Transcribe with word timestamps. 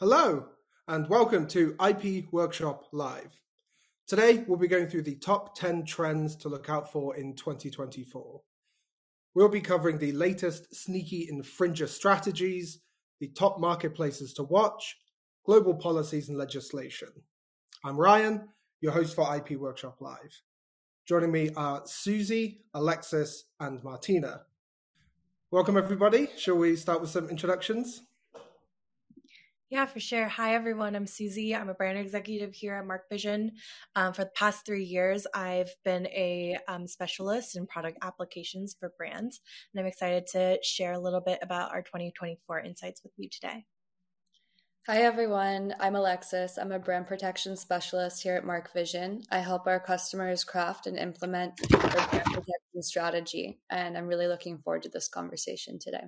Hello, 0.00 0.46
and 0.86 1.08
welcome 1.08 1.48
to 1.48 1.74
IP 1.84 2.32
Workshop 2.32 2.84
Live. 2.92 3.40
Today, 4.06 4.44
we'll 4.46 4.56
be 4.56 4.68
going 4.68 4.86
through 4.86 5.02
the 5.02 5.16
top 5.16 5.58
10 5.58 5.86
trends 5.86 6.36
to 6.36 6.48
look 6.48 6.70
out 6.70 6.92
for 6.92 7.16
in 7.16 7.34
2024. 7.34 8.40
We'll 9.34 9.48
be 9.48 9.60
covering 9.60 9.98
the 9.98 10.12
latest 10.12 10.72
sneaky 10.72 11.28
infringer 11.28 11.88
strategies, 11.88 12.78
the 13.18 13.26
top 13.26 13.58
marketplaces 13.58 14.32
to 14.34 14.44
watch, 14.44 14.96
global 15.44 15.74
policies 15.74 16.28
and 16.28 16.38
legislation. 16.38 17.08
I'm 17.84 17.96
Ryan, 17.96 18.50
your 18.80 18.92
host 18.92 19.16
for 19.16 19.34
IP 19.34 19.58
Workshop 19.58 19.96
Live. 20.00 20.42
Joining 21.08 21.32
me 21.32 21.50
are 21.56 21.82
Suzy, 21.86 22.60
Alexis, 22.72 23.46
and 23.58 23.82
Martina. 23.82 24.42
Welcome, 25.50 25.76
everybody. 25.76 26.28
Shall 26.36 26.54
we 26.54 26.76
start 26.76 27.00
with 27.00 27.10
some 27.10 27.28
introductions? 27.28 28.02
Yeah, 29.70 29.84
for 29.84 30.00
sure. 30.00 30.28
Hi, 30.28 30.54
everyone. 30.54 30.96
I'm 30.96 31.06
Suzy. 31.06 31.54
I'm 31.54 31.68
a 31.68 31.74
brand 31.74 31.98
executive 31.98 32.54
here 32.54 32.72
at 32.72 32.86
MarqVision. 32.86 33.50
Um, 33.96 34.14
for 34.14 34.24
the 34.24 34.30
past 34.34 34.64
three 34.64 34.84
years, 34.84 35.26
I've 35.34 35.68
been 35.84 36.06
a 36.06 36.56
um, 36.68 36.86
specialist 36.86 37.54
in 37.54 37.66
product 37.66 37.98
applications 38.00 38.74
for 38.80 38.94
brands, 38.96 39.42
and 39.72 39.80
I'm 39.80 39.86
excited 39.86 40.26
to 40.28 40.58
share 40.62 40.94
a 40.94 40.98
little 40.98 41.20
bit 41.20 41.40
about 41.42 41.72
our 41.72 41.82
2024 41.82 42.60
insights 42.60 43.02
with 43.02 43.12
you 43.18 43.28
today. 43.28 43.66
Hi, 44.86 45.02
everyone. 45.02 45.74
I'm 45.78 45.96
Alexis. 45.96 46.56
I'm 46.56 46.72
a 46.72 46.78
brand 46.78 47.06
protection 47.06 47.54
specialist 47.54 48.22
here 48.22 48.36
at 48.36 48.44
MarqVision. 48.44 49.24
I 49.30 49.40
help 49.40 49.66
our 49.66 49.80
customers 49.80 50.44
craft 50.44 50.86
and 50.86 50.96
implement 50.96 51.58
their 51.68 51.78
brand 51.78 52.24
protection 52.24 52.80
strategy, 52.80 53.60
and 53.68 53.98
I'm 53.98 54.06
really 54.06 54.28
looking 54.28 54.56
forward 54.56 54.84
to 54.84 54.88
this 54.88 55.08
conversation 55.08 55.78
today. 55.78 56.04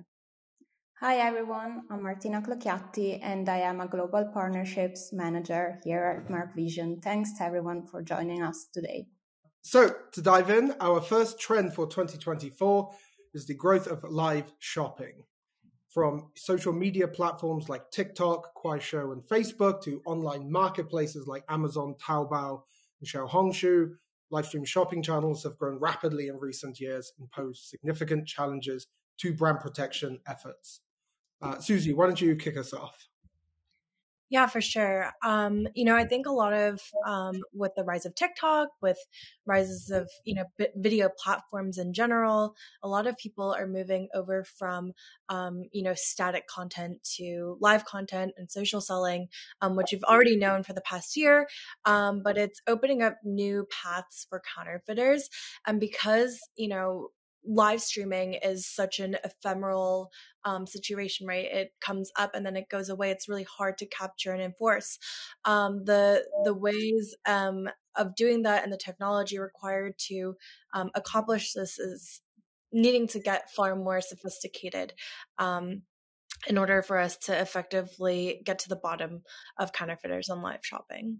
Hi 1.03 1.17
everyone, 1.17 1.81
I'm 1.89 2.03
Martina 2.03 2.43
Clocchiatti 2.43 3.17
and 3.23 3.49
I 3.49 3.57
am 3.61 3.81
a 3.81 3.87
Global 3.87 4.29
Partnerships 4.31 5.11
Manager 5.11 5.79
here 5.83 6.21
at 6.21 6.31
MarqVision. 6.31 7.01
Thanks 7.01 7.31
everyone 7.41 7.87
for 7.87 8.03
joining 8.03 8.43
us 8.43 8.67
today. 8.71 9.07
So, 9.63 9.95
to 10.11 10.21
dive 10.21 10.51
in, 10.51 10.75
our 10.79 11.01
first 11.01 11.39
trend 11.39 11.73
for 11.73 11.87
2024 11.87 12.91
is 13.33 13.47
the 13.47 13.55
growth 13.55 13.87
of 13.87 14.03
live 14.03 14.53
shopping. 14.59 15.23
From 15.89 16.29
social 16.35 16.71
media 16.71 17.07
platforms 17.07 17.67
like 17.67 17.89
TikTok, 17.89 18.53
Kuaishou, 18.53 19.11
and 19.11 19.23
Facebook 19.23 19.81
to 19.81 20.03
online 20.05 20.51
marketplaces 20.51 21.25
like 21.25 21.43
Amazon, 21.49 21.95
Taobao, 21.99 22.61
and 22.99 23.09
Xiaohongshu, 23.09 23.89
live 24.29 24.45
stream 24.45 24.65
shopping 24.65 25.01
channels 25.01 25.41
have 25.45 25.57
grown 25.57 25.79
rapidly 25.79 26.27
in 26.27 26.37
recent 26.37 26.79
years 26.79 27.11
and 27.17 27.27
pose 27.31 27.67
significant 27.67 28.27
challenges 28.27 28.85
to 29.17 29.33
brand 29.33 29.61
protection 29.61 30.19
efforts. 30.27 30.81
Uh, 31.41 31.59
Suzy, 31.59 31.93
why 31.93 32.05
don't 32.05 32.21
you 32.21 32.35
kick 32.35 32.57
us 32.57 32.73
off? 32.73 33.07
Yeah, 34.31 34.47
for 34.47 34.61
sure. 34.61 35.11
Um, 35.25 35.67
you 35.75 35.83
know, 35.83 35.97
I 35.97 36.05
think 36.05 36.25
a 36.25 36.31
lot 36.31 36.53
of 36.53 36.79
um, 37.05 37.41
with 37.53 37.73
the 37.75 37.83
rise 37.83 38.05
of 38.05 38.15
TikTok, 38.15 38.69
with 38.81 38.97
rises 39.45 39.89
of 39.89 40.09
you 40.23 40.35
know 40.35 40.45
video 40.77 41.09
platforms 41.21 41.77
in 41.77 41.91
general, 41.91 42.55
a 42.81 42.87
lot 42.87 43.07
of 43.07 43.17
people 43.17 43.53
are 43.53 43.67
moving 43.67 44.07
over 44.15 44.45
from 44.45 44.93
um, 45.27 45.63
you 45.73 45.83
know 45.83 45.93
static 45.97 46.47
content 46.47 47.03
to 47.17 47.57
live 47.59 47.83
content 47.83 48.31
and 48.37 48.49
social 48.49 48.79
selling, 48.79 49.27
um, 49.61 49.75
which 49.75 49.91
you've 49.91 50.05
already 50.05 50.37
known 50.37 50.63
for 50.63 50.71
the 50.71 50.79
past 50.79 51.17
year. 51.17 51.45
Um, 51.83 52.21
but 52.23 52.37
it's 52.37 52.61
opening 52.67 53.01
up 53.01 53.17
new 53.25 53.67
paths 53.69 54.27
for 54.29 54.41
counterfeiters, 54.55 55.29
and 55.67 55.77
because 55.77 56.39
you 56.55 56.69
know 56.69 57.09
live 57.45 57.81
streaming 57.81 58.33
is 58.35 58.67
such 58.67 58.99
an 58.99 59.17
ephemeral 59.23 60.11
um, 60.45 60.65
situation, 60.67 61.27
right? 61.27 61.45
It 61.45 61.71
comes 61.79 62.11
up 62.17 62.35
and 62.35 62.45
then 62.45 62.55
it 62.55 62.69
goes 62.69 62.89
away. 62.89 63.11
It's 63.11 63.29
really 63.29 63.45
hard 63.57 63.77
to 63.79 63.85
capture 63.85 64.31
and 64.31 64.41
enforce. 64.41 64.97
Um, 65.45 65.83
the 65.85 66.23
the 66.43 66.53
ways 66.53 67.15
um, 67.27 67.69
of 67.95 68.15
doing 68.15 68.43
that 68.43 68.63
and 68.63 68.71
the 68.71 68.77
technology 68.77 69.39
required 69.39 69.93
to 70.07 70.35
um, 70.73 70.89
accomplish 70.95 71.53
this 71.53 71.79
is 71.79 72.21
needing 72.71 73.07
to 73.07 73.19
get 73.19 73.51
far 73.51 73.75
more 73.75 74.01
sophisticated. 74.01 74.93
Um, 75.37 75.83
in 76.47 76.57
order 76.57 76.81
for 76.81 76.97
us 76.97 77.17
to 77.17 77.39
effectively 77.39 78.41
get 78.43 78.57
to 78.59 78.69
the 78.69 78.75
bottom 78.75 79.21
of 79.59 79.73
counterfeiters 79.73 80.29
on 80.29 80.41
live 80.41 80.61
shopping. 80.63 81.19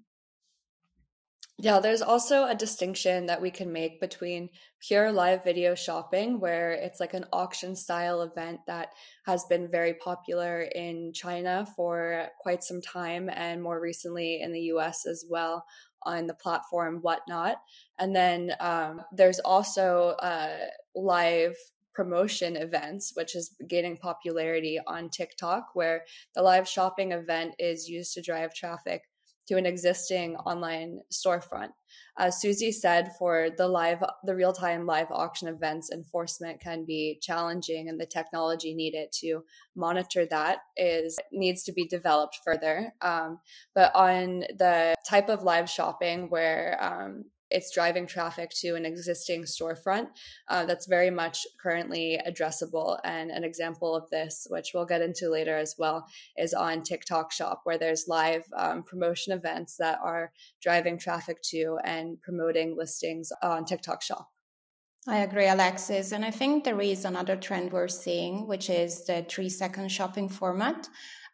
Yeah, 1.64 1.80
there's 1.80 2.02
also 2.02 2.46
a 2.46 2.56
distinction 2.56 3.28
that 3.28 3.40
we 3.40 3.52
can 3.52 3.72
make 3.72 4.02
between 4.02 4.50
pure 4.80 5.12
live 5.12 5.44
video 5.44 5.76
shopping, 5.76 6.40
where 6.40 6.72
it's 6.72 7.00
like 7.00 7.14
an 7.14 7.26
auction 7.32 7.76
style 7.76 8.24
event 8.24 8.62
that 8.66 8.94
has 9.28 9.46
been 9.46 9.70
very 9.70 9.94
popular 9.94 10.64
in 10.64 11.14
China 11.14 11.68
for 11.76 12.30
quite 12.40 12.64
some 12.64 12.82
time, 12.82 13.30
and 13.32 13.62
more 13.62 13.80
recently 13.80 14.42
in 14.42 14.52
the 14.52 14.72
US 14.74 15.06
as 15.06 15.24
well 15.30 15.64
on 16.02 16.26
the 16.26 16.34
platform 16.34 16.98
Whatnot. 17.04 17.58
And 18.00 18.16
then 18.16 18.54
um, 18.60 19.04
there's 19.12 19.40
also 19.40 20.16
uh, 20.18 20.66
live 20.96 21.56
promotion 21.94 22.56
events, 22.56 23.12
which 23.14 23.36
is 23.36 23.56
gaining 23.68 23.98
popularity 23.98 24.80
on 24.88 25.12
TikTok, 25.12 25.76
where 25.76 26.06
the 26.34 26.42
live 26.42 26.68
shopping 26.68 27.12
event 27.12 27.54
is 27.60 27.88
used 27.88 28.16
to 28.16 28.22
drive 28.24 28.56
traffic 28.56 29.04
to 29.52 29.58
an 29.58 29.66
existing 29.66 30.38
online 30.38 31.02
storefront. 31.12 31.72
As 32.18 32.40
Suzy 32.40 32.72
said, 32.72 33.12
for 33.20 33.50
the 33.58 33.68
live, 33.68 34.02
the 34.24 34.36
real 34.36 34.54
time 34.54 34.86
live 34.86 35.08
auction 35.12 35.50
events, 35.50 35.92
enforcement 35.92 36.62
can 36.62 36.86
be 36.86 37.20
challenging, 37.22 37.90
and 37.90 38.00
the 38.00 38.06
technology 38.06 38.74
needed 38.74 39.10
to 39.20 39.44
monitor 39.76 40.26
that 40.28 40.60
is 40.78 41.20
needs 41.34 41.64
to 41.64 41.74
be 41.74 41.86
developed 41.86 42.40
further. 42.46 42.94
Um, 43.02 43.40
but 43.76 43.94
on 43.94 44.46
the 44.58 44.96
type 45.06 45.28
of 45.28 45.44
live 45.44 45.70
shopping 45.70 46.30
where 46.30 46.78
um, 46.82 47.26
it's 47.52 47.74
driving 47.74 48.08
traffic 48.08 48.50
to 48.62 48.76
an 48.76 48.86
existing 48.86 49.44
storefront 49.44 50.08
uh, 50.48 50.66
that's 50.66 50.88
very 50.88 51.10
much 51.10 51.46
currently 51.62 52.20
addressable. 52.28 52.98
And 53.04 53.32
an 53.32 53.44
example 53.44 53.96
of 53.96 54.10
this, 54.10 54.48
which 54.50 54.72
we'll 54.74 54.86
get 54.86 55.02
into 55.02 55.30
later 55.30 55.58
as 55.58 55.76
well, 55.78 56.06
is 56.38 56.54
on 56.54 56.84
TikTok 56.84 57.32
Shop, 57.32 57.62
where 57.64 57.78
there's 57.78 58.08
live 58.08 58.44
um, 58.58 58.84
promotion 58.84 59.34
events 59.34 59.78
that 59.78 60.00
are 60.04 60.32
driving 60.62 60.98
traffic 60.98 61.42
to 61.44 61.78
and 61.84 62.22
promoting 62.22 62.76
listings 62.78 63.32
on 63.44 63.66
TikTok 63.66 64.02
Shop. 64.02 64.30
I 65.08 65.20
agree, 65.20 65.48
Alexis. 65.48 66.12
And 66.12 66.24
I 66.24 66.30
think 66.30 66.64
there 66.64 66.80
is 66.80 67.06
another 67.06 67.36
trend 67.36 67.72
we're 67.72 67.88
seeing, 67.88 68.48
which 68.48 68.70
is 68.70 69.06
the 69.06 69.26
three 69.28 69.50
second 69.50 69.92
shopping 69.92 70.30
format 70.30 70.88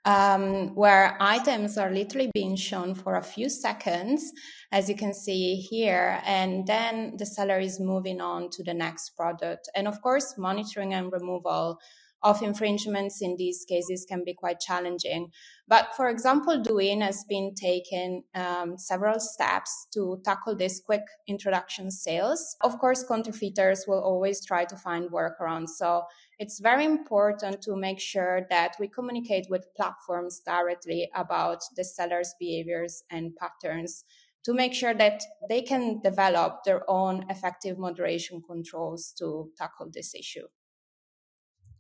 um, 0.06 0.74
where 0.76 1.18
items 1.20 1.78
are 1.78 1.92
literally 1.92 2.32
being 2.34 2.56
shown 2.56 2.96
for 2.96 3.16
a 3.16 3.24
few 3.24 3.50
seconds, 3.50 4.32
as 4.72 4.88
you 4.90 4.96
can 4.96 5.14
see 5.14 5.56
here, 5.56 6.22
and 6.26 6.66
then 6.66 7.16
the 7.18 7.26
seller 7.26 7.60
is 7.60 7.80
moving 7.80 8.22
on 8.22 8.50
to 8.52 8.64
the 8.64 8.74
next 8.74 9.12
product. 9.18 9.70
And 9.76 9.88
of 9.88 10.02
course, 10.02 10.36
monitoring 10.38 10.94
and 10.94 11.12
removal 11.12 11.80
of 12.24 12.42
infringements 12.42 13.22
in 13.22 13.36
these 13.38 13.64
cases 13.68 14.06
can 14.08 14.24
be 14.24 14.34
quite 14.34 14.60
challenging. 14.60 15.30
But 15.68 15.90
for 15.96 16.10
example, 16.10 16.62
Douyin 16.62 17.02
has 17.02 17.24
been 17.30 17.54
taking 17.54 18.24
um, 18.34 18.78
several 18.78 19.20
steps 19.20 19.88
to 19.94 20.20
tackle 20.26 20.56
this 20.56 20.82
quick 20.84 21.04
introduction 21.28 21.92
sales. 21.92 22.56
Of 22.62 22.80
course, 22.80 23.04
counterfeiters 23.04 23.86
will 23.88 24.02
always 24.02 24.44
try 24.46 24.66
to 24.66 24.76
find 24.76 25.12
workarounds. 25.12 25.70
So 25.78 26.04
it's 26.40 26.60
very 26.60 26.86
important 26.86 27.62
to 27.64 27.76
make 27.76 28.00
sure 28.00 28.46
that 28.50 28.76
we 28.80 28.88
communicate 28.88 29.48
with 29.50 29.74
platforms 29.76 30.42
directly 30.46 31.10
about 31.16 31.64
the 31.76 31.84
seller's 31.84 32.34
behaviors 32.40 33.04
and 33.10 33.36
patterns 33.36 34.04
to 34.46 34.54
make 34.54 34.74
sure 34.74 34.94
that 34.94 35.22
they 35.50 35.62
can 35.62 36.00
develop 36.02 36.64
their 36.64 36.90
own 36.90 37.26
effective 37.30 37.78
moderation 37.78 38.42
controls 38.42 39.14
to 39.18 39.52
tackle 39.58 39.90
this 39.92 40.14
issue. 40.16 40.48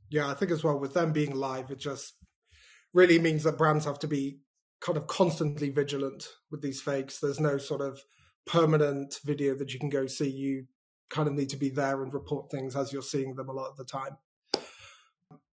Yeah, 0.09 0.29
I 0.29 0.33
think 0.33 0.51
as 0.51 0.63
well 0.63 0.79
with 0.79 0.93
them 0.93 1.13
being 1.13 1.35
live, 1.35 1.69
it 1.69 1.79
just 1.79 2.15
really 2.93 3.19
means 3.19 3.43
that 3.43 3.57
brands 3.57 3.85
have 3.85 3.99
to 3.99 4.07
be 4.07 4.39
kind 4.81 4.97
of 4.97 5.07
constantly 5.07 5.69
vigilant 5.69 6.27
with 6.49 6.61
these 6.61 6.81
fakes. 6.81 7.19
There's 7.19 7.39
no 7.39 7.57
sort 7.57 7.81
of 7.81 7.99
permanent 8.45 9.19
video 9.23 9.53
that 9.55 9.73
you 9.73 9.79
can 9.79 9.89
go 9.89 10.07
see. 10.07 10.29
You 10.29 10.65
kind 11.09 11.27
of 11.27 11.35
need 11.35 11.49
to 11.49 11.57
be 11.57 11.69
there 11.69 12.01
and 12.01 12.13
report 12.13 12.49
things 12.49 12.75
as 12.75 12.91
you're 12.91 13.01
seeing 13.01 13.35
them 13.35 13.49
a 13.49 13.53
lot 13.53 13.69
of 13.69 13.77
the 13.77 13.85
time. 13.85 14.17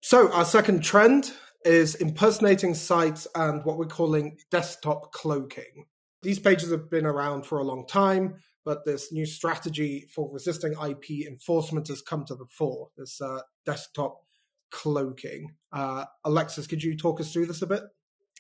So, 0.05 0.33
our 0.33 0.45
second 0.45 0.83
trend 0.83 1.31
is 1.65 1.95
impersonating 1.95 2.75
sites 2.75 3.29
and 3.37 3.65
what 3.65 3.79
we're 3.79 3.87
calling 3.87 4.37
desktop 4.51 5.13
cloaking. 5.13 5.87
These 6.23 6.41
pages 6.41 6.73
have 6.73 6.91
been 6.91 7.07
around 7.07 7.47
for 7.47 7.59
a 7.59 7.63
long 7.63 7.87
time, 7.87 8.35
but 8.65 8.85
this 8.85 9.13
new 9.13 9.25
strategy 9.25 10.09
for 10.13 10.29
resisting 10.33 10.73
IP 10.73 11.25
enforcement 11.25 11.87
has 11.87 12.03
come 12.03 12.25
to 12.25 12.35
the 12.35 12.47
fore. 12.51 12.89
This 12.97 13.21
uh, 13.21 13.43
desktop 13.65 14.19
cloaking. 14.73 15.55
Uh, 15.73 16.07
Alexis, 16.25 16.67
could 16.67 16.83
you 16.83 16.97
talk 16.97 17.21
us 17.21 17.33
through 17.33 17.47
this 17.47 17.63
a 17.63 17.69
bit? 17.69 17.85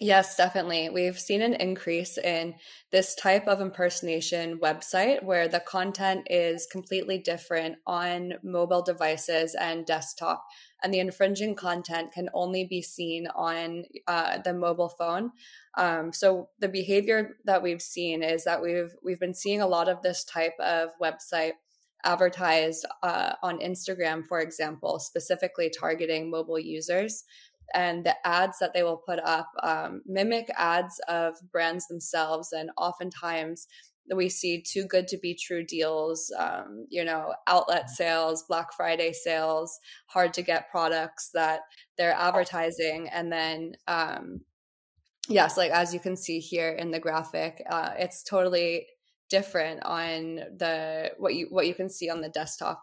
Yes, 0.02 0.34
definitely. 0.36 0.90
We've 0.90 1.16
seen 1.16 1.42
an 1.42 1.54
increase 1.54 2.18
in 2.18 2.56
this 2.90 3.14
type 3.14 3.46
of 3.46 3.60
impersonation 3.60 4.58
website 4.58 5.22
where 5.22 5.46
the 5.46 5.60
content 5.60 6.26
is 6.28 6.66
completely 6.66 7.18
different 7.18 7.76
on 7.86 8.32
mobile 8.42 8.82
devices 8.82 9.54
and 9.54 9.86
desktop. 9.86 10.44
And 10.82 10.92
the 10.92 10.98
infringing 10.98 11.54
content 11.54 12.10
can 12.10 12.28
only 12.34 12.64
be 12.64 12.82
seen 12.82 13.28
on 13.28 13.84
uh, 14.08 14.38
the 14.38 14.52
mobile 14.52 14.88
phone. 14.88 15.30
Um, 15.78 16.12
so 16.12 16.48
the 16.58 16.68
behavior 16.68 17.36
that 17.44 17.62
we've 17.62 17.80
seen 17.80 18.24
is 18.24 18.42
that 18.42 18.60
we've 18.60 18.92
we've 19.04 19.20
been 19.20 19.34
seeing 19.34 19.60
a 19.60 19.68
lot 19.68 19.88
of 19.88 20.02
this 20.02 20.24
type 20.24 20.58
of 20.58 20.88
website 21.00 21.52
advertised 22.04 22.84
uh, 23.04 23.34
on 23.40 23.60
Instagram, 23.60 24.26
for 24.26 24.40
example, 24.40 24.98
specifically 24.98 25.70
targeting 25.70 26.28
mobile 26.28 26.58
users 26.58 27.22
and 27.74 28.04
the 28.04 28.14
ads 28.26 28.58
that 28.58 28.74
they 28.74 28.82
will 28.82 29.02
put 29.06 29.18
up 29.20 29.50
um, 29.62 30.02
mimic 30.06 30.50
ads 30.56 31.00
of 31.08 31.34
brands 31.50 31.86
themselves. 31.86 32.52
And 32.52 32.70
oftentimes 32.76 33.66
we 34.14 34.28
see 34.28 34.62
too 34.62 34.84
good 34.84 35.06
to 35.08 35.16
be 35.16 35.34
true 35.34 35.64
deals 35.64 36.32
um, 36.38 36.86
you 36.90 37.04
know 37.04 37.32
outlet 37.46 37.88
sales 37.88 38.44
black 38.48 38.72
friday 38.72 39.12
sales 39.12 39.78
hard 40.06 40.34
to 40.34 40.42
get 40.42 40.70
products 40.70 41.30
that 41.34 41.60
they're 41.96 42.12
advertising. 42.12 43.08
And 43.08 43.32
then 43.32 43.72
um, 43.86 44.40
yes 45.28 45.56
like 45.56 45.70
as 45.70 45.94
you 45.94 46.00
can 46.00 46.16
see 46.16 46.40
here 46.40 46.70
in 46.70 46.90
the 46.90 47.00
graphic 47.00 47.62
uh, 47.70 47.90
it's 47.98 48.22
totally 48.22 48.86
different 49.30 49.82
on 49.84 50.36
the 50.58 51.12
what 51.16 51.34
you 51.34 51.46
what 51.50 51.66
you 51.66 51.74
can 51.74 51.88
see 51.88 52.10
on 52.10 52.20
the 52.20 52.28
desktop 52.28 52.82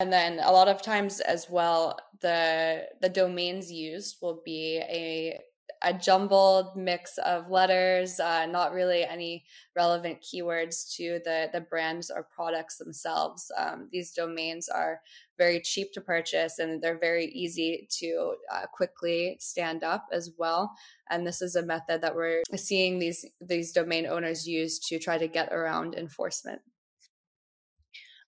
and 0.00 0.12
then 0.12 0.40
a 0.42 0.50
lot 0.50 0.66
of 0.66 0.82
times 0.82 1.20
as 1.20 1.48
well 1.48 1.98
the 2.20 2.86
the 3.00 3.08
domains 3.08 3.70
used 3.70 4.16
will 4.20 4.42
be 4.44 4.78
a 4.78 5.38
a 5.82 5.94
jumbled 5.94 6.76
mix 6.76 7.16
of 7.18 7.50
letters, 7.50 8.20
uh, 8.20 8.44
not 8.44 8.74
really 8.74 9.02
any 9.02 9.44
relevant 9.74 10.18
keywords 10.20 10.94
to 10.96 11.20
the 11.24 11.48
the 11.52 11.60
brands 11.60 12.10
or 12.10 12.28
products 12.34 12.76
themselves. 12.76 13.50
Um, 13.56 13.88
these 13.90 14.12
domains 14.12 14.68
are 14.68 15.00
very 15.38 15.60
cheap 15.60 15.92
to 15.94 16.02
purchase 16.02 16.58
and 16.58 16.82
they're 16.82 16.98
very 16.98 17.26
easy 17.26 17.88
to 17.98 18.34
uh, 18.52 18.66
quickly 18.72 19.38
stand 19.40 19.82
up 19.82 20.06
as 20.12 20.32
well. 20.36 20.70
And 21.08 21.26
this 21.26 21.40
is 21.40 21.56
a 21.56 21.64
method 21.64 22.02
that 22.02 22.14
we're 22.14 22.42
seeing 22.56 22.98
these 22.98 23.24
these 23.40 23.72
domain 23.72 24.06
owners 24.06 24.46
use 24.46 24.78
to 24.88 24.98
try 24.98 25.16
to 25.16 25.28
get 25.28 25.52
around 25.52 25.94
enforcement. 25.94 26.60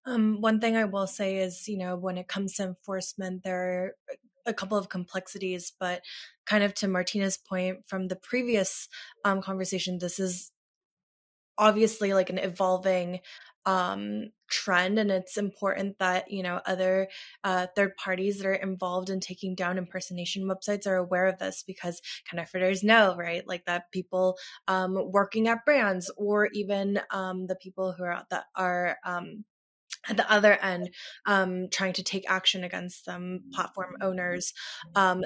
Um, 0.04 0.40
one 0.40 0.60
thing 0.60 0.76
I 0.76 0.84
will 0.84 1.06
say 1.06 1.38
is, 1.38 1.68
you 1.68 1.78
know, 1.78 1.96
when 1.96 2.18
it 2.18 2.28
comes 2.28 2.54
to 2.54 2.64
enforcement, 2.64 3.44
there 3.44 3.62
are 3.84 3.96
a 4.46 4.54
couple 4.54 4.76
of 4.76 4.88
complexities, 4.88 5.72
but 5.78 6.02
kind 6.44 6.64
of 6.64 6.74
to 6.74 6.88
Martina's 6.88 7.36
point 7.36 7.86
from 7.88 8.08
the 8.08 8.16
previous 8.16 8.88
um, 9.24 9.40
conversation, 9.40 9.98
this 9.98 10.18
is 10.18 10.50
obviously 11.58 12.14
like 12.14 12.30
an 12.30 12.38
evolving 12.38 13.20
um 13.64 14.30
trend 14.50 14.98
and 14.98 15.12
it's 15.12 15.36
important 15.36 15.96
that 16.00 16.28
you 16.28 16.42
know 16.42 16.60
other 16.66 17.08
uh, 17.44 17.66
third 17.76 17.96
parties 17.96 18.38
that 18.38 18.46
are 18.46 18.54
involved 18.54 19.08
in 19.08 19.20
taking 19.20 19.54
down 19.54 19.78
impersonation 19.78 20.44
websites 20.48 20.84
are 20.84 20.96
aware 20.96 21.26
of 21.26 21.38
this 21.38 21.62
because 21.62 22.02
counterfeiters 22.28 22.82
know 22.82 23.14
right? 23.16 23.46
Like 23.46 23.64
that 23.66 23.92
people 23.92 24.36
um 24.66 24.98
working 25.12 25.46
at 25.46 25.64
brands 25.64 26.10
or 26.16 26.48
even 26.52 27.00
um 27.10 27.46
the 27.46 27.54
people 27.54 27.92
who 27.92 28.02
are 28.02 28.26
that 28.30 28.46
are 28.56 28.98
um 29.04 29.44
at 30.08 30.16
the 30.16 30.30
other 30.30 30.54
end 30.54 30.90
um, 31.26 31.68
trying 31.70 31.92
to 31.92 32.02
take 32.02 32.30
action 32.30 32.64
against 32.64 33.06
them 33.06 33.40
platform 33.52 33.94
owners 34.00 34.52
um, 34.94 35.22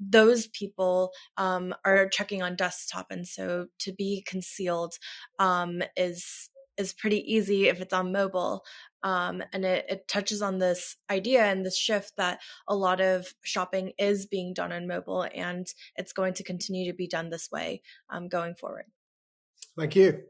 those 0.00 0.46
people 0.48 1.12
um, 1.36 1.74
are 1.84 2.08
checking 2.08 2.42
on 2.42 2.56
desktop 2.56 3.06
and 3.10 3.26
so 3.26 3.66
to 3.78 3.92
be 3.92 4.24
concealed 4.26 4.94
um, 5.38 5.82
is 5.96 6.50
is 6.78 6.94
pretty 6.94 7.18
easy 7.30 7.68
if 7.68 7.80
it's 7.80 7.92
on 7.92 8.10
mobile 8.10 8.64
um, 9.02 9.42
and 9.52 9.64
it, 9.64 9.84
it, 9.88 10.08
touches 10.08 10.42
on 10.42 10.58
this 10.58 10.96
idea 11.10 11.44
and 11.44 11.64
this 11.64 11.76
shift 11.76 12.12
that 12.16 12.40
a 12.68 12.74
lot 12.74 13.00
of 13.00 13.34
shopping 13.42 13.92
is 13.98 14.26
being 14.26 14.54
done 14.54 14.72
on 14.72 14.86
mobile 14.86 15.26
and 15.34 15.66
it's 15.96 16.12
going 16.12 16.34
to 16.34 16.42
continue 16.42 16.90
to 16.90 16.96
be 16.96 17.06
done 17.06 17.30
this 17.30 17.50
way 17.50 17.82
um, 18.10 18.28
going 18.28 18.54
forward. 18.54 18.84
Thank 19.78 19.96
you. 19.96 20.22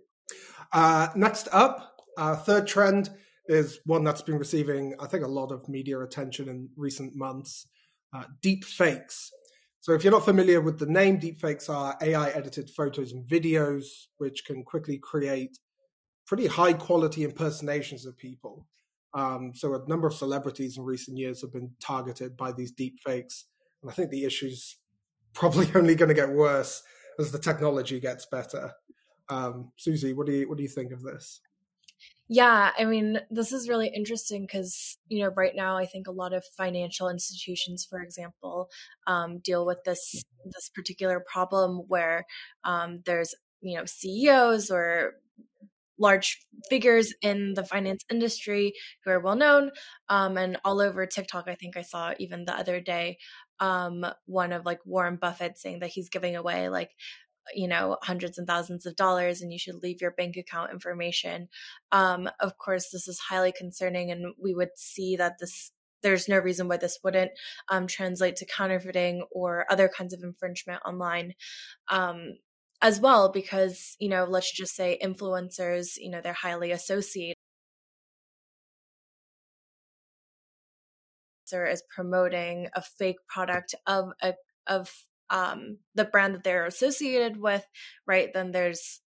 Uh, 0.73 1.09
next 1.17 1.49
up 1.53 1.97
our 2.17 2.37
third 2.37 2.67
trend 2.67 3.11
is 3.51 3.81
one 3.85 4.05
that's 4.05 4.23
been 4.23 4.39
receiving, 4.39 4.95
I 5.01 5.07
think, 5.07 5.25
a 5.25 5.29
lot 5.29 5.51
of 5.51 5.69
media 5.69 6.01
attention 6.01 6.49
in 6.49 6.69
recent 6.77 7.17
months 7.17 7.67
uh, 8.13 8.25
deep 8.43 8.65
fakes. 8.65 9.31
So, 9.81 9.93
if 9.93 10.05
you're 10.05 10.13
not 10.13 10.25
familiar 10.25 10.61
with 10.61 10.79
the 10.79 10.87
name, 10.87 11.19
deep 11.19 11.41
fakes 11.41 11.69
are 11.69 11.97
AI 12.03 12.31
edited 12.31 12.71
photos 12.71 13.13
and 13.13 13.27
videos, 13.27 13.85
which 14.19 14.45
can 14.45 14.63
quickly 14.63 14.99
create 14.99 15.59
pretty 16.27 16.47
high 16.47 16.75
quality 16.75 17.25
impersonations 17.25 18.07
of 18.07 18.17
people. 18.17 18.67
Um, 19.15 19.53
so, 19.55 19.75
a 19.75 19.89
number 19.89 20.07
of 20.07 20.15
celebrities 20.15 20.77
in 20.77 20.85
recent 20.85 21.17
years 21.19 21.41
have 21.41 21.53
been 21.53 21.73
targeted 21.81 22.37
by 22.37 22.53
these 22.53 22.73
deep 22.73 22.99
fakes. 23.05 23.47
And 23.83 23.91
I 23.91 23.95
think 23.95 24.11
the 24.11 24.25
issue's 24.25 24.77
probably 25.35 25.69
only 25.75 25.95
going 25.95 26.09
to 26.09 26.15
get 26.15 26.31
worse 26.31 26.83
as 27.19 27.33
the 27.33 27.39
technology 27.39 28.01
gets 28.01 28.27
better. 28.27 28.73
Um, 29.29 29.73
Suzy, 29.77 30.13
what 30.13 30.27
do 30.27 30.33
you 30.33 30.49
what 30.49 30.57
do 30.57 30.63
you 30.63 30.69
think 30.69 30.93
of 30.93 31.03
this? 31.03 31.41
Yeah, 32.33 32.71
I 32.79 32.85
mean, 32.85 33.19
this 33.29 33.53
is 33.53 33.69
really 33.69 33.89
interesting 33.93 34.43
because, 34.43 34.97
you 35.09 35.25
know, 35.25 35.31
right 35.37 35.53
now 35.53 35.77
I 35.77 35.85
think 35.85 36.07
a 36.07 36.13
lot 36.13 36.33
of 36.33 36.45
financial 36.57 37.09
institutions, 37.09 37.85
for 37.91 38.01
example, 38.01 38.71
um, 39.09 39.41
deal 39.41 39.67
with 39.67 39.79
this 39.85 40.23
this 40.45 40.71
particular 40.73 41.25
problem 41.29 41.79
where 41.89 42.25
um, 42.63 43.01
there's, 43.05 43.35
you 43.63 43.77
know, 43.77 43.85
CEOs 43.85 44.71
or 44.71 45.15
large 45.99 46.39
figures 46.69 47.13
in 47.21 47.55
the 47.55 47.65
finance 47.65 48.05
industry 48.11 48.75
who 49.05 49.11
are 49.11 49.21
well 49.21 49.37
known 49.37 49.73
um, 50.09 50.39
and 50.39 50.57
all 50.65 50.81
over 50.81 51.07
TikTok. 51.07 51.49
I 51.49 51.57
think 51.57 51.77
I 51.77 51.83
saw 51.83 52.15
even 52.21 52.45
the 52.45 52.55
other 52.55 52.81
day 52.81 53.19
um, 53.59 54.07
one 54.27 54.53
of 54.53 54.65
like 54.65 54.79
Warren 54.87 55.17
Buffett 55.17 55.59
saying 55.59 55.81
that 55.81 55.91
he's 55.91 56.09
giving 56.09 56.37
away 56.37 56.69
like 56.69 56.91
you 57.55 57.69
know 57.69 57.97
hundreds 58.03 58.39
and 58.39 58.47
thousands 58.47 58.87
of 58.87 58.97
dollars 58.97 59.43
and 59.43 59.53
you 59.53 59.59
should 59.59 59.83
leave 59.83 60.01
your 60.01 60.13
bank 60.13 60.37
account 60.37 60.73
information. 60.73 61.49
Um, 61.93 62.29
of 62.41 62.59
course 62.59 62.91
this 62.91 63.09
is 63.09 63.19
highly 63.19 63.53
concerning 63.53 64.11
and 64.11 64.35
we 64.43 64.55
would 64.55 64.71
see 64.77 65.17
that 65.17 65.39
this 65.41 65.73
there's 66.03 66.29
no 66.29 66.39
reason 66.39 66.69
why 66.69 66.79
this 66.79 66.99
wouldn't 67.05 67.31
um, 67.69 67.87
translate 67.87 68.37
to 68.37 68.47
counterfeiting 68.47 69.23
or 69.31 69.67
other 69.71 69.89
kinds 69.89 70.15
of 70.15 70.23
infringement 70.23 70.81
online 70.87 71.35
um, 71.91 72.35
as 72.83 73.01
well 73.01 73.31
because 73.31 73.97
you 74.01 74.09
know 74.09 74.25
let's 74.25 74.53
just 74.53 74.75
say 74.75 74.99
influencers 75.03 75.97
you 75.99 76.11
know 76.11 76.21
they're 76.23 76.33
highly 76.33 76.73
associated 76.73 77.37
is 81.53 81.83
promoting 81.95 82.69
a 82.75 82.83
fake 82.83 83.17
product 83.29 83.75
of 83.87 84.11
a 84.23 84.35
of 84.67 84.93
um, 85.31 85.79
the 85.95 86.05
brand 86.05 86.35
that 86.35 86.45
they're 86.45 86.67
associated 86.67 87.37
with, 87.37 87.65
right, 88.07 88.33
then 88.33 88.51
there's 88.51 89.01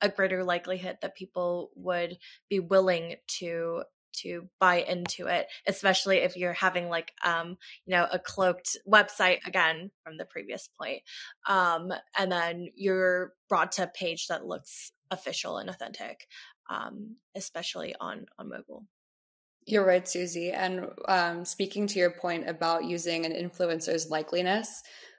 a 0.00 0.08
greater 0.08 0.44
likelihood 0.44 0.98
that 1.00 1.14
people 1.14 1.70
would 1.76 2.18
be 2.50 2.60
willing 2.60 3.14
to 3.38 3.84
to 4.14 4.46
buy 4.60 4.76
into 4.82 5.26
it 5.26 5.46
especially 5.66 6.18
if 6.18 6.36
you're 6.36 6.52
having 6.52 6.88
like 6.90 7.12
um 7.24 7.56
you 7.86 7.94
know 7.94 8.06
a 8.12 8.18
cloaked 8.18 8.76
website 8.86 9.38
again 9.46 9.90
from 10.04 10.18
the 10.18 10.26
previous 10.26 10.68
point 10.78 11.00
um 11.48 11.90
and 12.18 12.30
then 12.30 12.68
you're 12.74 13.32
brought 13.48 13.72
to 13.72 13.84
a 13.84 13.86
page 13.86 14.26
that 14.26 14.44
looks 14.44 14.92
official 15.10 15.56
and 15.56 15.70
authentic 15.70 16.26
um 16.68 17.16
especially 17.34 17.94
on 18.00 18.26
on 18.38 18.48
mobile. 18.48 18.84
You're 19.66 19.86
right 19.86 20.06
suzy 20.06 20.50
and 20.50 20.88
um 21.08 21.44
speaking 21.44 21.86
to 21.86 21.98
your 21.98 22.10
point 22.10 22.48
about 22.48 22.84
using 22.84 23.24
an 23.24 23.32
influencer's 23.32 24.10
likeliness 24.10 24.66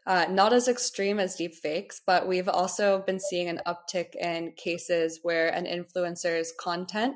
uh, 0.06 0.26
not 0.30 0.54
as 0.54 0.68
extreme 0.68 1.20
as 1.20 1.36
deep 1.36 1.56
fakes, 1.56 2.02
but 2.06 2.28
we've 2.28 2.50
also 2.50 3.04
been 3.06 3.20
seeing 3.20 3.48
an 3.50 3.62
uptick 3.66 4.16
in 4.16 4.54
cases 4.58 5.20
where 5.24 5.50
an 5.50 5.66
influencer's 5.66 6.54
content 6.60 7.16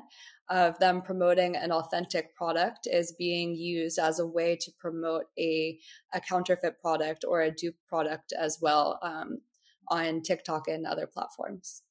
of 0.50 0.78
them 0.78 1.02
promoting 1.02 1.56
an 1.56 1.70
authentic 1.70 2.34
product 2.34 2.86
is 2.90 3.12
being 3.18 3.54
used 3.54 3.98
as 3.98 4.18
a 4.18 4.26
way 4.26 4.56
to 4.56 4.70
promote 4.78 5.24
a, 5.38 5.78
a 6.14 6.20
counterfeit 6.20 6.80
product 6.80 7.24
or 7.28 7.42
a 7.42 7.50
dupe 7.50 7.76
product 7.86 8.32
as 8.32 8.58
well 8.62 8.98
um, 9.02 9.40
on 9.88 10.22
TikTok 10.22 10.68
and 10.68 10.86
other 10.86 11.06
platforms. 11.06 11.82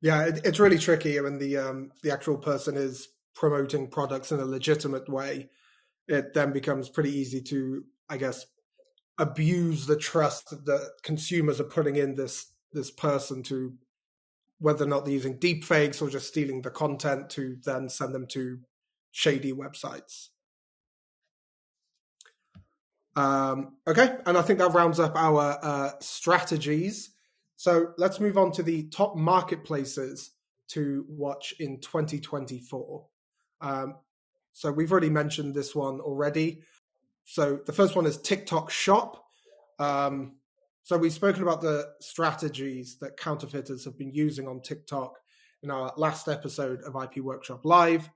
Yeah, 0.00 0.26
it, 0.26 0.40
it's 0.44 0.60
really 0.60 0.78
tricky 0.78 1.20
when 1.20 1.38
the 1.38 1.56
um, 1.56 1.90
the 2.04 2.12
actual 2.12 2.36
person 2.36 2.76
is 2.76 3.08
promoting 3.34 3.88
products 3.88 4.30
in 4.30 4.38
a 4.38 4.44
legitimate 4.44 5.08
way. 5.08 5.50
It 6.06 6.34
then 6.34 6.52
becomes 6.52 6.88
pretty 6.88 7.10
easy 7.10 7.42
to, 7.42 7.84
I 8.08 8.16
guess, 8.16 8.46
abuse 9.18 9.86
the 9.86 9.96
trust 9.96 10.50
that 10.64 10.90
consumers 11.02 11.60
are 11.60 11.64
putting 11.64 11.96
in 11.96 12.14
this 12.14 12.52
this 12.72 12.90
person 12.90 13.42
to 13.42 13.74
whether 14.60 14.84
or 14.84 14.88
not 14.88 15.04
they're 15.04 15.14
using 15.14 15.38
deep 15.38 15.64
fakes 15.64 16.02
or 16.02 16.10
just 16.10 16.28
stealing 16.28 16.62
the 16.62 16.70
content 16.70 17.30
to 17.30 17.56
then 17.64 17.88
send 17.88 18.14
them 18.14 18.26
to 18.26 18.58
shady 19.12 19.52
websites. 19.52 20.28
Um, 23.16 23.76
okay, 23.86 24.16
and 24.26 24.36
I 24.36 24.42
think 24.42 24.58
that 24.60 24.74
rounds 24.74 25.00
up 25.00 25.16
our 25.16 25.58
uh, 25.62 25.90
strategies. 26.00 27.10
So 27.56 27.92
let's 27.98 28.20
move 28.20 28.38
on 28.38 28.52
to 28.52 28.62
the 28.62 28.84
top 28.84 29.16
marketplaces 29.16 30.30
to 30.68 31.04
watch 31.08 31.54
in 31.58 31.80
2024. 31.80 33.06
Um, 33.60 33.96
so 34.52 34.70
we've 34.70 34.92
already 34.92 35.10
mentioned 35.10 35.54
this 35.54 35.74
one 35.74 36.00
already. 36.00 36.62
So 37.30 37.60
the 37.66 37.74
first 37.74 37.94
one 37.94 38.06
is 38.06 38.16
TikTok 38.16 38.70
Shop. 38.70 39.22
Um, 39.78 40.36
so 40.82 40.96
we've 40.96 41.12
spoken 41.12 41.42
about 41.42 41.60
the 41.60 41.90
strategies 42.00 42.96
that 43.02 43.18
counterfeiters 43.18 43.84
have 43.84 43.98
been 43.98 44.14
using 44.14 44.48
on 44.48 44.62
TikTok 44.62 45.18
in 45.62 45.70
our 45.70 45.92
last 45.98 46.26
episode 46.26 46.80
of 46.84 46.96
IP 46.96 47.22
Workshop 47.22 47.66
Live. 47.66 48.08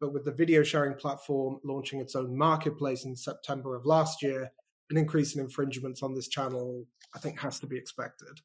But 0.00 0.12
with 0.12 0.24
the 0.24 0.32
video 0.32 0.64
sharing 0.64 0.94
platform 0.94 1.60
launching 1.62 2.00
its 2.00 2.16
own 2.16 2.36
marketplace 2.36 3.04
in 3.04 3.14
September 3.14 3.76
of 3.76 3.86
last 3.86 4.24
year, 4.24 4.50
an 4.90 4.96
increase 4.96 5.36
in 5.36 5.40
infringements 5.40 6.02
on 6.02 6.16
this 6.16 6.26
channel, 6.26 6.84
I 7.14 7.20
think, 7.20 7.38
has 7.38 7.60
to 7.60 7.68
be 7.68 7.76
expected. 7.76 8.40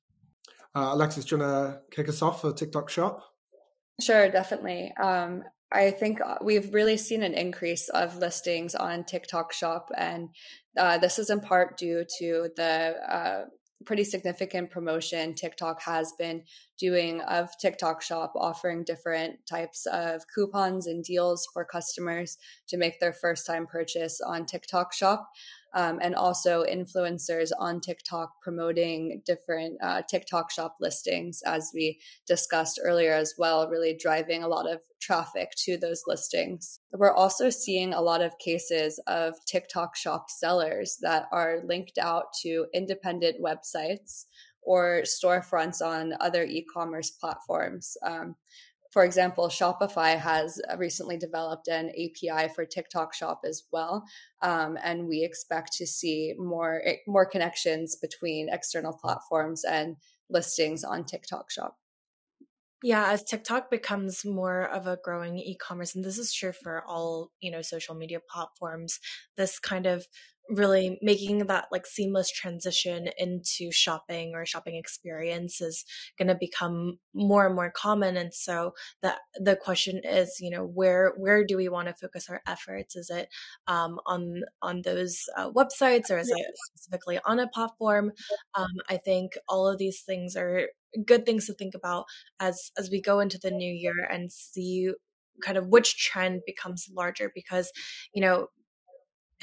Uh, 0.75 0.89
Alexis, 0.91 1.25
do 1.25 1.37
you 1.37 1.41
want 1.41 1.73
to 1.73 1.81
kick 1.89 2.07
us 2.07 2.21
off 2.21 2.41
for 2.41 2.53
TikTok 2.53 2.91
Shop? 2.91 3.19
Sure, 3.99 4.29
definitely. 4.29 4.93
Um, 5.01 5.43
I 5.73 5.89
think 5.89 6.21
uh, 6.21 6.37
we've 6.41 6.73
really 6.73 6.97
seen 6.97 7.23
an 7.23 7.33
increase 7.33 7.89
of 7.89 8.17
listings 8.17 8.75
on 8.75 9.05
TikTok 9.05 9.51
Shop, 9.51 9.89
and 9.97 10.29
uh, 10.77 10.99
this 10.99 11.17
is 11.17 11.29
in 11.31 11.39
part 11.39 11.77
due 11.77 12.05
to 12.19 12.49
the 12.55 12.95
uh, 13.09 13.45
pretty 13.85 14.03
significant 14.03 14.69
promotion 14.69 15.33
TikTok 15.33 15.81
has 15.81 16.13
been 16.17 16.43
doing 16.79 17.21
of 17.21 17.49
TikTok 17.59 18.01
Shop, 18.01 18.33
offering 18.35 18.83
different 18.83 19.45
types 19.49 19.85
of 19.87 20.21
coupons 20.33 20.87
and 20.87 21.03
deals 21.03 21.47
for 21.53 21.65
customers 21.65 22.37
to 22.69 22.77
make 22.77 22.99
their 22.99 23.13
first 23.13 23.45
time 23.45 23.65
purchase 23.65 24.21
on 24.21 24.45
TikTok 24.45 24.93
Shop 24.93 25.27
um, 25.73 25.99
and 26.01 26.15
also 26.15 26.63
influencers 26.63 27.51
on 27.57 27.81
TikTok 27.81 28.41
promoting 28.41 29.21
different 29.25 29.77
uh, 29.81 30.01
TikTok 30.09 30.51
shop 30.51 30.75
listings, 30.79 31.41
as 31.45 31.71
we 31.73 31.99
discussed 32.27 32.79
earlier 32.83 33.13
as 33.13 33.33
well, 33.37 33.69
really 33.69 33.97
driving 33.99 34.43
a 34.43 34.47
lot 34.47 34.71
of 34.71 34.79
traffic 35.01 35.51
to 35.57 35.77
those 35.77 36.03
listings. 36.07 36.79
We're 36.91 37.13
also 37.13 37.49
seeing 37.49 37.93
a 37.93 38.01
lot 38.01 38.21
of 38.21 38.37
cases 38.37 38.99
of 39.07 39.33
TikTok 39.45 39.95
shop 39.95 40.29
sellers 40.29 40.97
that 41.01 41.27
are 41.31 41.61
linked 41.65 41.97
out 41.97 42.33
to 42.43 42.67
independent 42.73 43.37
websites 43.41 44.25
or 44.61 45.01
storefronts 45.03 45.81
on 45.81 46.13
other 46.21 46.43
e 46.43 46.65
commerce 46.73 47.11
platforms. 47.11 47.97
Um, 48.05 48.35
for 48.93 49.03
example, 49.03 49.47
Shopify 49.47 50.19
has 50.19 50.61
recently 50.77 51.17
developed 51.17 51.67
an 51.67 51.89
API 51.89 52.47
for 52.53 52.63
TikTok 52.63 53.15
Shop 53.15 53.41
as 53.43 53.63
well, 53.71 54.03
um, 54.43 54.77
and 54.83 55.07
we 55.07 55.23
expect 55.23 55.73
to 55.73 55.87
see 55.87 56.35
more 56.37 56.79
eh, 56.85 56.97
more 57.07 57.25
connections 57.25 57.95
between 57.95 58.49
external 58.49 58.93
platforms 58.93 59.63
and 59.63 59.95
listings 60.29 60.83
on 60.83 61.05
TikTok 61.05 61.49
Shop. 61.49 61.75
Yeah, 62.83 63.09
as 63.11 63.23
TikTok 63.23 63.71
becomes 63.71 64.23
more 64.25 64.61
of 64.61 64.85
a 64.85 64.99
growing 65.03 65.39
e-commerce, 65.39 65.95
and 65.95 66.05
this 66.05 66.19
is 66.19 66.31
true 66.31 66.51
for 66.51 66.83
all 66.85 67.31
you 67.41 67.49
know 67.49 67.63
social 67.63 67.95
media 67.95 68.19
platforms, 68.31 68.99
this 69.37 69.57
kind 69.57 69.87
of 69.87 70.05
really 70.49 70.99
making 71.01 71.39
that 71.39 71.65
like 71.71 71.85
seamless 71.85 72.29
transition 72.31 73.09
into 73.17 73.71
shopping 73.71 74.33
or 74.35 74.45
shopping 74.45 74.75
experience 74.75 75.61
is 75.61 75.85
going 76.17 76.27
to 76.27 76.35
become 76.35 76.97
more 77.13 77.45
and 77.45 77.55
more 77.55 77.71
common 77.71 78.17
and 78.17 78.33
so 78.33 78.73
the 79.01 79.13
the 79.35 79.55
question 79.55 80.01
is 80.03 80.37
you 80.41 80.49
know 80.49 80.65
where 80.65 81.13
where 81.17 81.45
do 81.45 81.55
we 81.55 81.69
want 81.69 81.87
to 81.87 81.93
focus 81.93 82.29
our 82.29 82.41
efforts? 82.47 82.95
Is 82.95 83.09
it 83.09 83.29
um, 83.67 83.99
on 84.05 84.41
on 84.61 84.81
those 84.83 85.23
uh, 85.37 85.49
websites 85.51 86.09
or 86.11 86.17
is 86.17 86.29
it 86.29 86.45
specifically 86.75 87.19
on 87.25 87.39
a 87.39 87.47
platform? 87.47 88.11
Um, 88.55 88.71
i 88.89 88.97
think 88.97 89.33
all 89.47 89.67
of 89.67 89.77
these 89.77 90.01
things 90.01 90.35
are 90.35 90.67
good 91.05 91.25
things 91.25 91.45
to 91.47 91.53
think 91.53 91.73
about 91.75 92.05
as 92.39 92.71
as 92.77 92.89
we 92.89 93.01
go 93.01 93.19
into 93.19 93.39
the 93.41 93.51
new 93.51 93.71
year 93.71 94.07
and 94.11 94.31
see 94.31 94.91
kind 95.43 95.57
of 95.57 95.67
which 95.67 95.97
trend 95.97 96.41
becomes 96.45 96.87
larger 96.95 97.31
because 97.33 97.71
you 98.13 98.21
know 98.21 98.47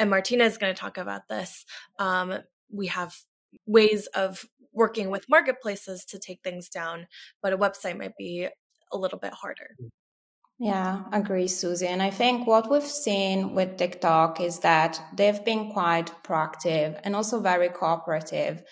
and 0.00 0.11
Martina 0.11 0.45
is 0.45 0.59
going 0.59 0.75
to 0.75 0.80
talk 0.80 0.97
about 0.97 1.28
this. 1.28 1.64
Um, 1.99 2.38
we 2.73 2.87
have 2.88 3.14
ways 3.66 4.07
of 4.09 4.45
working 4.73 5.11
with 5.11 5.28
marketplaces 5.28 6.04
to 6.07 6.19
take 6.19 6.40
things 6.42 6.69
down, 6.69 7.07
but 7.42 7.52
a 7.52 7.59
website 7.59 7.99
might 7.99 8.16
be 8.16 8.49
a 8.92 8.97
little 8.97 9.19
bit 9.19 9.35
harder. 9.35 9.76
Yeah, 10.59 11.04
agree, 11.12 11.49
Suzy. 11.49 11.87
And 11.87 12.02
I 12.02 12.11
think 12.11 12.47
what 12.47 12.71
we've 12.71 12.83
seen 12.83 13.54
with 13.54 13.76
TikTok 13.76 14.40
is 14.40 14.59
that 14.61 15.00
they've 15.14 15.45
been 15.45 15.71
quite 15.73 16.12
proactive 16.23 17.00
and 17.04 17.14
also 17.14 17.40
very 17.40 17.69
cooperative 17.69 18.62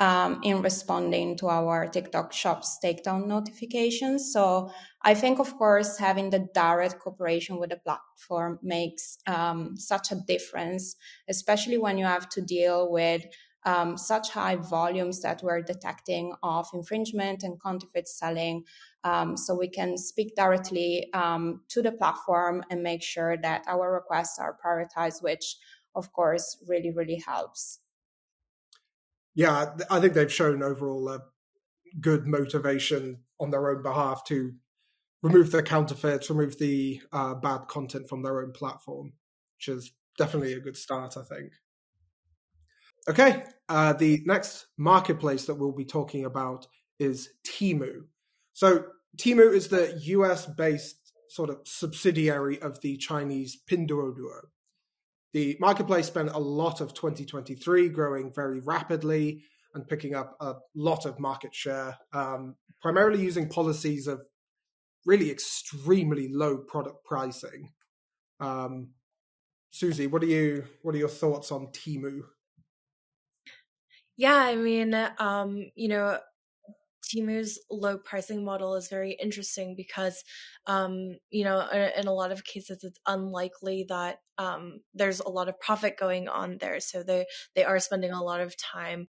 um, 0.00 0.40
in 0.42 0.62
responding 0.62 1.36
to 1.36 1.48
our 1.48 1.86
TikTok 1.86 2.32
Shops 2.32 2.78
takedown 2.82 3.26
notifications. 3.26 4.32
So 4.32 4.72
I 5.02 5.14
think, 5.14 5.38
of 5.38 5.54
course, 5.56 5.98
having 5.98 6.30
the 6.30 6.48
direct 6.54 6.98
cooperation 6.98 7.58
with 7.60 7.70
the 7.70 7.76
platform 7.76 8.58
makes 8.62 9.18
um, 9.26 9.76
such 9.76 10.10
a 10.10 10.16
difference, 10.26 10.96
especially 11.28 11.76
when 11.76 11.98
you 11.98 12.06
have 12.06 12.30
to 12.30 12.40
deal 12.40 12.90
with 12.90 13.26
um, 13.66 13.98
such 13.98 14.30
high 14.30 14.56
volumes 14.56 15.20
that 15.20 15.42
we're 15.42 15.60
detecting 15.60 16.32
of 16.42 16.66
infringement 16.72 17.42
and 17.42 17.62
counterfeit 17.62 18.08
selling. 18.08 18.64
Um, 19.04 19.36
so 19.36 19.54
we 19.54 19.68
can 19.68 19.98
speak 19.98 20.34
directly 20.34 21.12
um, 21.12 21.60
to 21.68 21.82
the 21.82 21.92
platform 21.92 22.64
and 22.70 22.82
make 22.82 23.02
sure 23.02 23.36
that 23.36 23.64
our 23.66 23.92
requests 23.92 24.38
are 24.38 24.56
prioritized, 24.64 25.22
which 25.22 25.56
of 25.94 26.10
course 26.14 26.56
really, 26.66 26.90
really 26.90 27.22
helps 27.26 27.80
yeah, 29.40 29.70
I 29.88 30.00
think 30.00 30.12
they've 30.12 30.30
shown 30.30 30.62
overall 30.62 31.08
a 31.08 31.22
good 31.98 32.26
motivation 32.26 33.20
on 33.40 33.50
their 33.50 33.70
own 33.70 33.82
behalf 33.82 34.22
to 34.24 34.52
remove 35.22 35.50
the 35.50 35.62
counterfeits, 35.62 36.28
remove 36.28 36.58
the 36.58 37.00
uh, 37.10 37.32
bad 37.36 37.66
content 37.66 38.06
from 38.06 38.22
their 38.22 38.42
own 38.42 38.52
platform, 38.52 39.14
which 39.56 39.74
is 39.74 39.92
definitely 40.18 40.52
a 40.52 40.60
good 40.60 40.76
start, 40.76 41.16
I 41.16 41.22
think. 41.22 41.52
Okay, 43.08 43.44
uh, 43.70 43.94
the 43.94 44.22
next 44.26 44.66
marketplace 44.76 45.46
that 45.46 45.54
we'll 45.54 45.72
be 45.72 45.86
talking 45.86 46.26
about 46.26 46.66
is 46.98 47.30
Temu. 47.42 48.02
So, 48.52 48.84
Temu 49.16 49.54
is 49.54 49.68
the 49.68 49.98
US 50.02 50.44
based 50.44 51.14
sort 51.30 51.48
of 51.48 51.60
subsidiary 51.64 52.60
of 52.60 52.82
the 52.82 52.98
Chinese 52.98 53.58
Pinduoduo. 53.66 54.48
The 55.32 55.56
marketplace 55.60 56.06
spent 56.06 56.30
a 56.30 56.38
lot 56.38 56.80
of 56.80 56.92
2023 56.94 57.88
growing 57.90 58.32
very 58.34 58.60
rapidly 58.60 59.44
and 59.74 59.86
picking 59.86 60.14
up 60.14 60.36
a 60.40 60.54
lot 60.74 61.06
of 61.06 61.20
market 61.20 61.54
share, 61.54 61.96
um, 62.12 62.56
primarily 62.82 63.22
using 63.22 63.48
policies 63.48 64.08
of 64.08 64.22
really 65.06 65.30
extremely 65.30 66.28
low 66.28 66.58
product 66.58 67.04
pricing. 67.04 67.70
Um, 68.40 68.90
Suzy, 69.70 70.08
what 70.08 70.22
are 70.22 70.26
you? 70.26 70.64
What 70.82 70.94
are 70.96 70.98
your 70.98 71.08
thoughts 71.08 71.52
on 71.52 71.68
Temu? 71.68 72.22
Yeah, 74.16 74.34
I 74.34 74.56
mean, 74.56 74.94
um, 75.18 75.70
you 75.76 75.88
know, 75.88 76.18
Temu's 77.10 77.58
low 77.70 77.98
pricing 77.98 78.44
model 78.44 78.74
is 78.74 78.88
very 78.88 79.12
interesting 79.12 79.74
because, 79.76 80.22
um, 80.66 81.16
you 81.30 81.44
know, 81.44 81.66
in 81.96 82.06
a 82.06 82.12
lot 82.12 82.32
of 82.32 82.44
cases, 82.44 82.84
it's 82.84 83.00
unlikely 83.06 83.86
that 83.88 84.18
um, 84.38 84.80
there's 84.94 85.20
a 85.20 85.28
lot 85.28 85.48
of 85.48 85.60
profit 85.60 85.98
going 85.98 86.28
on 86.28 86.58
there. 86.58 86.80
So 86.80 87.02
they 87.02 87.26
they 87.54 87.64
are 87.64 87.78
spending 87.78 88.12
a 88.12 88.22
lot 88.22 88.40
of 88.40 88.56
time, 88.56 89.08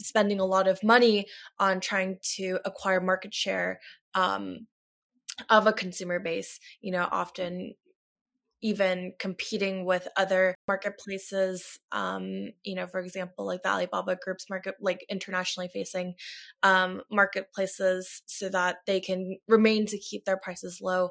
spending 0.00 0.40
a 0.40 0.46
lot 0.46 0.68
of 0.68 0.82
money 0.82 1.26
on 1.58 1.80
trying 1.80 2.18
to 2.36 2.58
acquire 2.64 3.00
market 3.00 3.34
share 3.34 3.80
um, 4.14 4.66
of 5.50 5.66
a 5.66 5.72
consumer 5.72 6.18
base. 6.20 6.60
You 6.80 6.92
know, 6.92 7.08
often 7.10 7.74
even 8.60 9.12
competing 9.18 9.84
with 9.84 10.08
other 10.16 10.54
marketplaces 10.66 11.78
um, 11.92 12.50
you 12.64 12.74
know 12.74 12.86
for 12.86 13.00
example 13.00 13.46
like 13.46 13.62
the 13.62 13.68
alibaba 13.68 14.16
group's 14.22 14.50
market 14.50 14.74
like 14.80 15.04
internationally 15.08 15.68
facing 15.68 16.14
um, 16.62 17.02
marketplaces 17.10 18.22
so 18.26 18.48
that 18.48 18.76
they 18.86 19.00
can 19.00 19.38
remain 19.46 19.86
to 19.86 19.98
keep 19.98 20.24
their 20.24 20.36
prices 20.36 20.80
low 20.82 21.10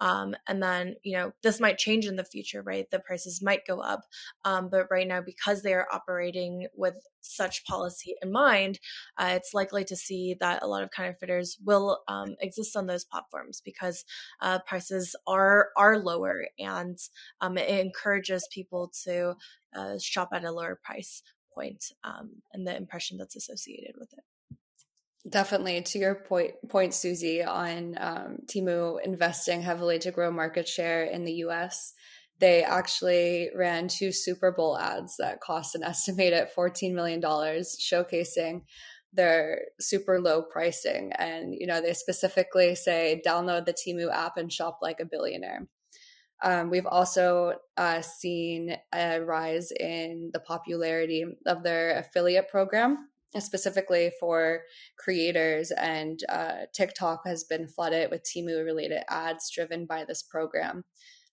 um, 0.00 0.34
and 0.46 0.62
then, 0.62 0.94
you 1.02 1.16
know, 1.16 1.32
this 1.42 1.60
might 1.60 1.78
change 1.78 2.06
in 2.06 2.16
the 2.16 2.24
future, 2.24 2.62
right? 2.62 2.90
The 2.90 3.00
prices 3.00 3.42
might 3.42 3.66
go 3.66 3.80
up. 3.80 4.00
Um, 4.44 4.68
but 4.70 4.86
right 4.90 5.06
now, 5.06 5.20
because 5.20 5.62
they 5.62 5.74
are 5.74 5.88
operating 5.92 6.68
with 6.74 6.96
such 7.20 7.64
policy 7.64 8.14
in 8.22 8.32
mind, 8.32 8.78
uh, 9.18 9.32
it's 9.32 9.54
likely 9.54 9.84
to 9.84 9.96
see 9.96 10.36
that 10.40 10.62
a 10.62 10.66
lot 10.66 10.82
of 10.82 10.90
counterfeiters 10.90 11.58
will 11.64 12.00
um, 12.08 12.36
exist 12.40 12.76
on 12.76 12.86
those 12.86 13.04
platforms 13.04 13.60
because 13.64 14.04
uh, 14.40 14.58
prices 14.60 15.14
are 15.26 15.68
are 15.76 15.98
lower, 15.98 16.46
and 16.58 16.98
um, 17.40 17.58
it 17.58 17.68
encourages 17.68 18.48
people 18.52 18.90
to 19.04 19.34
uh, 19.76 19.98
shop 19.98 20.30
at 20.32 20.44
a 20.44 20.52
lower 20.52 20.78
price 20.82 21.22
point, 21.54 21.92
um, 22.04 22.30
and 22.52 22.66
the 22.66 22.76
impression 22.76 23.18
that's 23.18 23.36
associated 23.36 23.94
with 23.98 24.12
it. 24.12 24.24
Definitely, 25.28 25.82
to 25.82 25.98
your 25.98 26.14
point, 26.14 26.52
point 26.68 26.94
Suzy, 26.94 27.42
on 27.42 27.96
um, 27.98 28.38
Temu 28.46 28.98
investing 29.04 29.62
heavily 29.62 29.98
to 30.00 30.12
grow 30.12 30.30
market 30.30 30.68
share 30.68 31.04
in 31.04 31.24
the 31.24 31.32
U.S. 31.44 31.92
they 32.38 32.62
actually 32.62 33.50
ran 33.54 33.88
two 33.88 34.12
Super 34.12 34.52
Bowl 34.52 34.78
ads 34.78 35.16
that 35.18 35.40
cost 35.40 35.74
an 35.74 35.82
estimated 35.84 36.48
$14 36.56 36.94
million, 36.94 37.20
showcasing 37.20 38.62
their 39.12 39.62
super 39.80 40.20
low 40.20 40.42
pricing. 40.42 41.12
And, 41.18 41.54
you 41.54 41.66
know, 41.66 41.80
they 41.80 41.94
specifically 41.94 42.74
say 42.74 43.20
download 43.26 43.66
the 43.66 43.74
Temu 43.74 44.12
app 44.12 44.36
and 44.36 44.52
shop 44.52 44.78
like 44.82 45.00
a 45.00 45.06
billionaire. 45.06 45.66
Um, 46.42 46.70
we've 46.70 46.86
also 46.86 47.54
uh, 47.76 48.00
seen 48.00 48.76
a 48.94 49.18
rise 49.20 49.72
in 49.72 50.30
the 50.32 50.40
popularity 50.40 51.24
of 51.46 51.64
their 51.64 51.98
affiliate 51.98 52.48
program, 52.48 53.08
specifically 53.36 54.12
for 54.18 54.62
creators. 54.98 55.70
And 55.70 56.20
uh, 56.28 56.66
TikTok 56.74 57.22
has 57.26 57.44
been 57.44 57.68
flooded 57.68 58.10
with 58.10 58.24
Temu 58.24 58.64
related 58.64 59.02
ads 59.08 59.50
driven 59.54 59.86
by 59.86 60.04
this 60.04 60.22
program. 60.22 60.84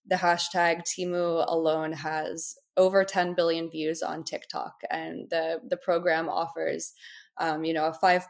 The 0.08 0.16
hashtag 0.16 0.82
Temu 0.82 1.44
alone 1.48 1.92
has 1.92 2.54
over 2.76 3.04
10 3.04 3.34
billion 3.34 3.70
views 3.70 4.02
on 4.02 4.22
TikTok, 4.22 4.74
and 4.90 5.28
the, 5.30 5.60
the 5.68 5.78
program 5.78 6.28
offers 6.28 6.92
um, 7.38 7.64
you 7.64 7.74
know, 7.74 7.86
a 7.86 7.92
5% 7.92 8.22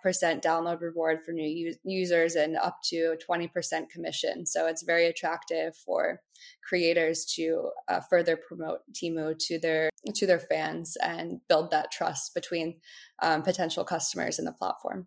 download 0.42 0.80
reward 0.80 1.20
for 1.24 1.32
new 1.32 1.74
users 1.84 2.34
and 2.34 2.56
up 2.56 2.78
to 2.84 3.16
20% 3.28 3.88
commission. 3.88 4.46
So 4.46 4.66
it's 4.66 4.82
very 4.82 5.06
attractive 5.06 5.76
for 5.76 6.20
creators 6.62 7.24
to 7.36 7.70
uh, 7.88 8.00
further 8.00 8.36
promote 8.36 8.80
Temu 8.92 9.38
to 9.38 9.58
their 9.58 9.90
to 10.14 10.26
their 10.26 10.38
fans 10.38 10.96
and 11.02 11.40
build 11.48 11.70
that 11.70 11.90
trust 11.90 12.34
between 12.34 12.80
um, 13.22 13.42
potential 13.42 13.84
customers 13.84 14.38
and 14.38 14.46
the 14.46 14.52
platform. 14.52 15.06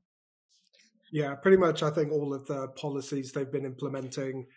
Yeah, 1.11 1.35
pretty 1.35 1.57
much. 1.57 1.83
I 1.83 1.89
think 1.89 2.11
all 2.11 2.33
of 2.33 2.45
the 2.47 2.67
policies 2.69 3.31
they've 3.31 3.51
been 3.51 3.65
implementing, 3.65 4.47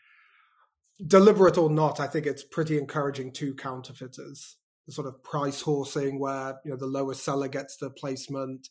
deliberate 1.05 1.59
or 1.59 1.71
not, 1.71 2.01
I 2.01 2.07
think 2.07 2.27
it's 2.27 2.45
pretty 2.45 2.79
encouraging 2.79 3.33
to 3.35 3.55
counterfeiters. 3.55 4.57
The 4.87 4.93
sort 4.93 5.07
of 5.07 5.23
price 5.23 5.63
horsing, 5.63 6.19
where 6.19 6.59
you 6.65 6.73
know 6.73 6.77
the 6.77 6.87
lowest 6.87 7.25
seller 7.25 7.49
gets 7.49 7.77
the 7.77 7.91
placement, 7.91 8.69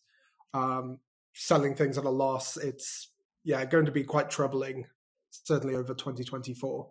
um, 0.53 0.99
selling 1.33 1.75
things 1.75 1.97
at 1.97 2.05
a 2.05 2.09
loss, 2.09 2.57
it's 2.57 3.09
yeah 3.43 3.65
going 3.65 3.85
to 3.85 3.91
be 3.91 4.03
quite 4.03 4.29
troubling, 4.29 4.85
certainly 5.31 5.75
over 5.75 5.93
2024. 5.93 6.89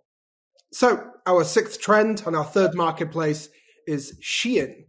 So 0.73 1.11
our 1.27 1.45
sixth 1.45 1.81
trend 1.81 2.23
and 2.27 2.37
our 2.37 2.45
third 2.45 2.75
marketplace 2.75 3.49
is 3.87 4.19
Shein. 4.23 4.85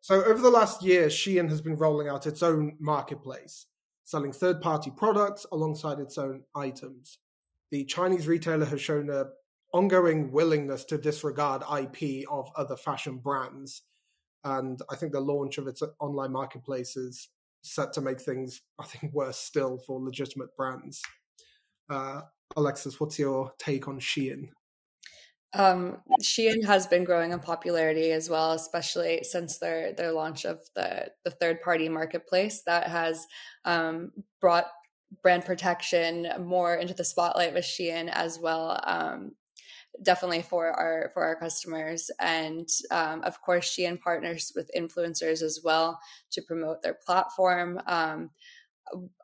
So 0.00 0.24
over 0.24 0.42
the 0.42 0.50
last 0.50 0.82
year, 0.82 1.06
Shein 1.06 1.48
has 1.48 1.60
been 1.60 1.76
rolling 1.76 2.08
out 2.08 2.26
its 2.26 2.42
own 2.42 2.76
marketplace, 2.80 3.66
selling 4.02 4.32
third-party 4.32 4.90
products 4.96 5.46
alongside 5.52 6.00
its 6.00 6.18
own 6.18 6.42
items. 6.56 7.18
The 7.70 7.84
Chinese 7.84 8.26
retailer 8.26 8.66
has 8.66 8.80
shown 8.80 9.10
a 9.10 9.26
ongoing 9.72 10.30
willingness 10.32 10.84
to 10.86 10.98
disregard 10.98 11.62
IP 11.62 12.28
of 12.30 12.50
other 12.56 12.76
fashion 12.76 13.18
brands. 13.18 13.82
And 14.44 14.80
I 14.90 14.96
think 14.96 15.12
the 15.12 15.20
launch 15.20 15.58
of 15.58 15.66
its 15.66 15.82
online 16.00 16.32
marketplace 16.32 16.96
is 16.96 17.28
set 17.62 17.92
to 17.94 18.00
make 18.00 18.20
things, 18.20 18.60
I 18.78 18.84
think, 18.84 19.12
worse 19.14 19.38
still 19.38 19.78
for 19.86 20.00
legitimate 20.00 20.56
brands. 20.56 21.00
Uh, 21.88 22.22
Alexis, 22.56 23.00
what's 23.00 23.18
your 23.18 23.52
take 23.58 23.88
on 23.88 23.98
Shein? 23.98 24.48
Um, 25.54 25.98
Shein 26.22 26.64
has 26.64 26.86
been 26.86 27.04
growing 27.04 27.32
in 27.32 27.38
popularity 27.38 28.12
as 28.12 28.30
well, 28.30 28.52
especially 28.52 29.22
since 29.22 29.58
their 29.58 29.92
their 29.92 30.12
launch 30.12 30.46
of 30.46 30.60
the 30.74 31.10
the 31.24 31.30
third 31.30 31.60
party 31.60 31.88
marketplace 31.88 32.62
that 32.64 32.88
has 32.88 33.26
um, 33.66 34.12
brought 34.40 34.66
brand 35.22 35.44
protection 35.44 36.26
more 36.40 36.76
into 36.76 36.94
the 36.94 37.04
spotlight 37.04 37.52
with 37.52 37.64
Shein 37.64 38.08
as 38.10 38.38
well. 38.38 38.80
Um, 38.84 39.32
definitely 40.02 40.42
for 40.42 40.70
our 40.70 41.10
for 41.12 41.24
our 41.24 41.36
customers. 41.36 42.10
And 42.20 42.68
um, 42.90 43.22
of 43.24 43.40
course 43.42 43.68
shein 43.68 44.00
partners 44.00 44.52
with 44.56 44.70
influencers 44.76 45.42
as 45.42 45.60
well 45.62 45.98
to 46.32 46.42
promote 46.42 46.82
their 46.82 46.98
platform. 47.04 47.80
Um, 47.86 48.30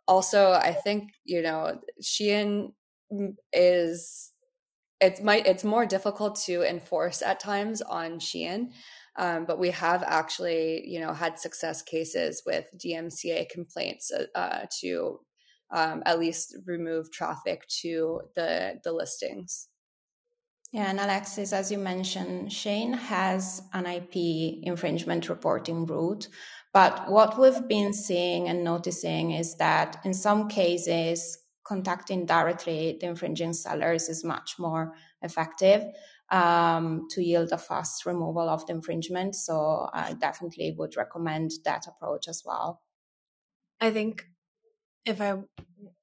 also 0.06 0.52
i 0.52 0.72
think 0.72 1.10
you 1.24 1.42
know 1.42 1.78
shein 2.02 2.72
is 3.52 4.32
it's 5.00 5.20
might 5.20 5.46
it's 5.46 5.64
more 5.64 5.86
difficult 5.86 6.36
to 6.36 6.68
enforce 6.68 7.22
at 7.22 7.38
times 7.38 7.82
on 7.82 8.18
shein 8.18 8.70
um, 9.16 9.44
but 9.44 9.58
we 9.58 9.70
have 9.70 10.02
actually 10.04 10.82
you 10.86 11.00
know 11.00 11.12
had 11.12 11.38
success 11.38 11.82
cases 11.82 12.42
with 12.46 12.66
dmca 12.76 13.48
complaints 13.50 14.10
uh, 14.10 14.24
uh, 14.38 14.66
to 14.80 15.20
um, 15.70 16.02
at 16.06 16.18
least 16.18 16.56
remove 16.66 17.12
traffic 17.12 17.66
to 17.68 18.20
the 18.34 18.80
the 18.84 18.92
listings 18.92 19.68
yeah, 20.72 20.90
and 20.90 21.00
Alexis, 21.00 21.52
as 21.52 21.72
you 21.72 21.78
mentioned, 21.78 22.50
Shein 22.50 22.94
has 22.94 23.62
an 23.72 23.86
IP 23.86 24.62
infringement 24.62 25.28
reporting 25.28 25.86
route. 25.86 26.28
But 26.74 27.10
what 27.10 27.38
we've 27.38 27.66
been 27.66 27.94
seeing 27.94 28.48
and 28.48 28.62
noticing 28.62 29.30
is 29.30 29.56
that 29.56 29.98
in 30.04 30.12
some 30.12 30.48
cases, 30.48 31.38
contacting 31.64 32.26
directly 32.26 32.98
the 33.00 33.06
infringing 33.06 33.52
sellers 33.52 34.08
is 34.08 34.24
much 34.24 34.56
more 34.58 34.94
effective 35.22 35.84
um, 36.30 37.06
to 37.10 37.22
yield 37.22 37.52
a 37.52 37.58
fast 37.58 38.04
removal 38.06 38.48
of 38.48 38.66
the 38.66 38.72
infringement. 38.72 39.34
So 39.34 39.88
I 39.92 40.14
definitely 40.14 40.74
would 40.78 40.96
recommend 40.96 41.52
that 41.64 41.86
approach 41.86 42.28
as 42.28 42.42
well. 42.44 42.82
I 43.80 43.90
think 43.90 44.26
if 45.04 45.20
I 45.20 45.36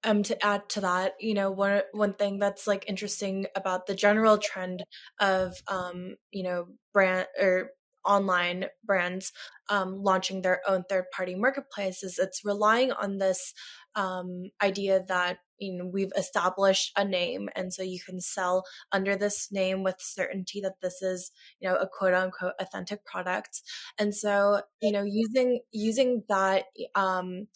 am 0.03 0.23
to 0.23 0.45
add 0.45 0.69
to 0.69 0.81
that, 0.81 1.13
you 1.19 1.33
know, 1.33 1.51
one 1.51 1.81
one 1.91 2.13
thing 2.13 2.39
that's 2.39 2.67
like 2.67 2.85
interesting 2.87 3.47
about 3.55 3.87
the 3.87 3.95
general 3.95 4.37
trend 4.37 4.83
of 5.19 5.55
um, 5.67 6.15
you 6.31 6.43
know, 6.43 6.67
brand 6.93 7.27
or 7.39 7.71
online 8.05 8.65
brands 8.83 9.31
um, 9.69 10.01
launching 10.03 10.41
their 10.41 10.61
own 10.67 10.83
third 10.87 11.05
party 11.15 11.35
marketplace 11.35 12.03
is 12.03 12.19
it's 12.19 12.45
relying 12.45 12.91
on 12.91 13.17
this 13.17 13.53
um, 13.95 14.43
idea 14.61 15.03
that 15.07 15.37
you 15.57 15.73
know 15.73 15.85
we've 15.91 16.11
established 16.17 16.91
a 16.97 17.05
name 17.05 17.49
and 17.55 17.73
so 17.73 17.81
you 17.81 17.99
can 18.05 18.19
sell 18.19 18.63
under 18.91 19.15
this 19.15 19.47
name 19.51 19.83
with 19.83 19.95
certainty 19.99 20.59
that 20.61 20.75
this 20.81 21.01
is 21.01 21.31
you 21.59 21.69
know 21.69 21.75
a 21.77 21.87
quote 21.87 22.13
unquote 22.13 22.53
authentic 22.59 23.05
product. 23.05 23.61
And 23.97 24.13
so 24.13 24.61
you 24.81 24.91
know 24.91 25.03
using 25.03 25.61
using 25.71 26.23
that 26.29 26.65
um 26.93 27.47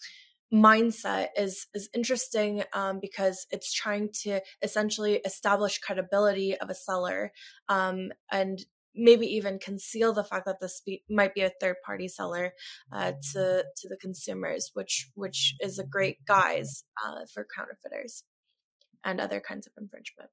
mindset 0.53 1.27
is 1.37 1.67
is 1.73 1.89
interesting 1.93 2.63
um, 2.73 2.99
because 2.99 3.45
it's 3.51 3.71
trying 3.71 4.09
to 4.23 4.41
essentially 4.61 5.15
establish 5.25 5.79
credibility 5.79 6.57
of 6.57 6.69
a 6.69 6.75
seller 6.75 7.31
um, 7.67 8.11
and 8.31 8.65
maybe 8.95 9.25
even 9.27 9.59
conceal 9.59 10.13
the 10.13 10.23
fact 10.23 10.45
that 10.45 10.59
this 10.59 10.81
be, 10.85 11.03
might 11.09 11.33
be 11.33 11.41
a 11.41 11.51
third 11.61 11.75
party 11.85 12.07
seller 12.07 12.53
uh, 12.91 13.13
to 13.33 13.63
to 13.77 13.87
the 13.87 13.97
consumers, 13.97 14.71
which 14.73 15.09
which 15.15 15.55
is 15.61 15.79
a 15.79 15.85
great 15.85 16.25
guise 16.25 16.83
uh, 17.05 17.25
for 17.33 17.45
counterfeiters 17.55 18.23
and 19.03 19.21
other 19.21 19.39
kinds 19.39 19.67
of 19.67 19.73
infringement. 19.79 20.29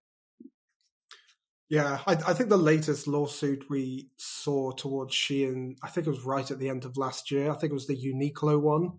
Yeah, 1.68 1.98
I, 2.06 2.12
I, 2.12 2.32
think 2.32 2.48
the 2.48 2.56
latest 2.56 3.08
lawsuit 3.08 3.68
we 3.68 4.10
saw 4.16 4.70
towards 4.70 5.14
Shein, 5.14 5.74
I 5.82 5.88
think 5.88 6.06
it 6.06 6.10
was 6.10 6.24
right 6.24 6.48
at 6.48 6.60
the 6.60 6.68
end 6.68 6.84
of 6.84 6.96
last 6.96 7.32
year. 7.32 7.50
I 7.50 7.54
think 7.54 7.72
it 7.72 7.74
was 7.74 7.88
the 7.88 7.96
Uniqlo 7.96 8.60
one, 8.60 8.98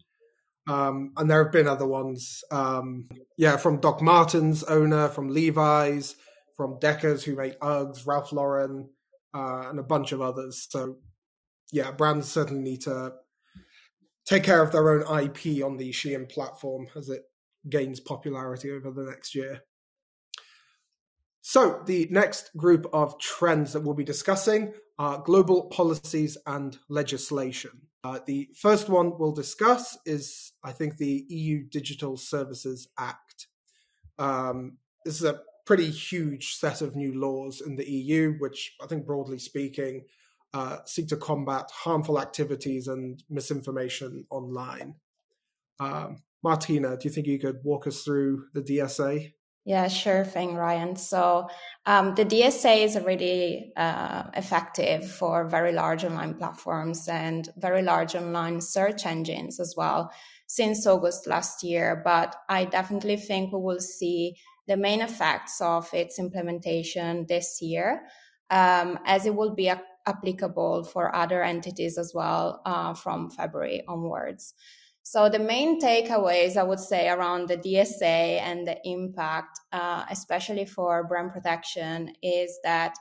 um, 0.68 1.14
and 1.16 1.30
there 1.30 1.44
have 1.44 1.52
been 1.52 1.68
other 1.68 1.88
ones. 1.88 2.44
Um, 2.52 3.08
yeah, 3.38 3.58
from 3.58 3.80
Doc 3.80 4.02
Martens 4.02 4.64
owner, 4.64 5.08
from 5.08 5.30
Levi's, 5.30 6.16
from 6.56 6.80
Deckers 6.80 7.24
who 7.24 7.36
make 7.36 7.60
Uggs, 7.60 8.06
Ralph 8.06 8.32
Lauren, 8.32 8.90
uh, 9.34 9.70
and 9.70 9.80
a 9.80 9.84
bunch 9.84 10.12
of 10.12 10.22
others. 10.22 10.68
So, 10.70 10.98
yeah, 11.72 11.92
brands 11.92 12.30
certainly 12.30 12.64
need 12.64 12.82
to 12.82 13.14
take 14.26 14.44
care 14.44 14.62
of 14.62 14.72
their 14.72 14.90
own 14.90 15.02
IP 15.24 15.64
on 15.64 15.78
the 15.78 15.92
Shein 15.92 16.30
platform 16.30 16.88
as 16.96 17.10
it 17.10 17.24
gains 17.70 18.00
popularity 18.00 18.72
over 18.72 18.92
the 18.92 19.10
next 19.10 19.36
year. 19.36 19.62
So, 21.42 21.82
the 21.86 22.08
next 22.12 22.52
group 22.58 22.88
of 22.92 23.18
trends 23.20 23.72
that 23.72 23.84
we'll 23.84 23.96
be 23.96 24.04
discussing 24.04 24.74
are 25.00 25.24
global 25.24 25.70
policies 25.70 26.38
and 26.46 26.78
legislation. 26.90 27.87
Uh, 28.08 28.20
the 28.26 28.48
first 28.56 28.88
one 28.88 29.12
we'll 29.20 29.34
discuss 29.34 29.98
is, 30.06 30.54
I 30.64 30.72
think, 30.72 30.96
the 30.96 31.26
EU 31.28 31.66
Digital 31.70 32.16
Services 32.16 32.88
Act. 32.98 33.48
Um, 34.18 34.78
this 35.04 35.16
is 35.16 35.26
a 35.26 35.42
pretty 35.66 35.90
huge 35.90 36.56
set 36.56 36.82
of 36.82 36.96
new 36.96 37.20
laws 37.20 37.60
in 37.60 37.76
the 37.76 37.90
EU, 37.90 38.36
which 38.40 38.76
I 38.82 38.86
think, 38.86 39.06
broadly 39.06 39.40
speaking, 39.40 40.06
uh, 40.54 40.78
seek 40.86 41.10
to 41.10 41.18
combat 41.18 41.70
harmful 41.70 42.18
activities 42.18 42.88
and 42.88 43.22
misinformation 43.30 44.26
online. 44.30 44.96
Um, 45.82 46.24
Martina, 46.42 46.96
do 46.96 47.10
you 47.10 47.14
think 47.14 47.28
you 47.28 47.40
could 47.40 47.60
walk 47.66 47.88
us 47.88 48.04
through 48.04 48.46
the 48.54 48.62
DSA? 48.62 49.34
Yeah, 49.68 49.90
sure 49.90 50.24
thing, 50.24 50.56
Ryan. 50.56 50.96
So 50.96 51.50
um, 51.86 52.16
the 52.16 52.24
DSA 52.24 52.84
is 52.86 52.96
already 52.96 53.74
uh, 53.76 54.24
effective 54.34 55.12
for 55.12 55.46
very 55.46 55.74
large 55.74 56.06
online 56.06 56.36
platforms 56.36 57.10
and 57.10 57.50
very 57.58 57.82
large 57.82 58.16
online 58.16 58.62
search 58.62 59.06
engines 59.06 59.60
as 59.60 59.74
well 59.76 60.10
since 60.48 60.88
August 60.88 61.28
last 61.28 61.64
year. 61.64 62.02
But 62.06 62.34
I 62.48 62.64
definitely 62.64 63.18
think 63.18 63.52
we 63.52 63.60
will 63.60 63.82
see 63.82 64.38
the 64.68 64.78
main 64.78 65.02
effects 65.02 65.60
of 65.60 65.94
its 65.94 66.18
implementation 66.18 67.26
this 67.28 67.62
year. 67.62 68.04
um, 68.50 68.98
as 69.06 69.26
it 69.26 69.36
will 69.36 69.54
be 69.54 69.68
a- 69.68 69.84
applicable 70.06 70.86
for 70.86 71.14
other 71.14 71.44
entities 71.44 71.98
as 71.98 72.14
well 72.16 72.62
uh, 72.66 72.94
from 72.94 73.30
February 73.30 73.84
onwards. 73.90 74.54
So 75.10 75.30
the 75.30 75.40
main 75.40 75.80
takeaways 75.80 76.58
I 76.58 76.64
would 76.64 76.82
say 76.82 77.08
around 77.08 77.48
the 77.48 77.56
DSA 77.56 78.42
and 78.42 78.68
the 78.68 78.78
impact, 78.84 79.58
uh, 79.72 80.04
especially 80.10 80.66
for 80.66 81.08
brand 81.08 81.32
protection, 81.32 82.12
is 82.22 82.60
that 82.66 82.94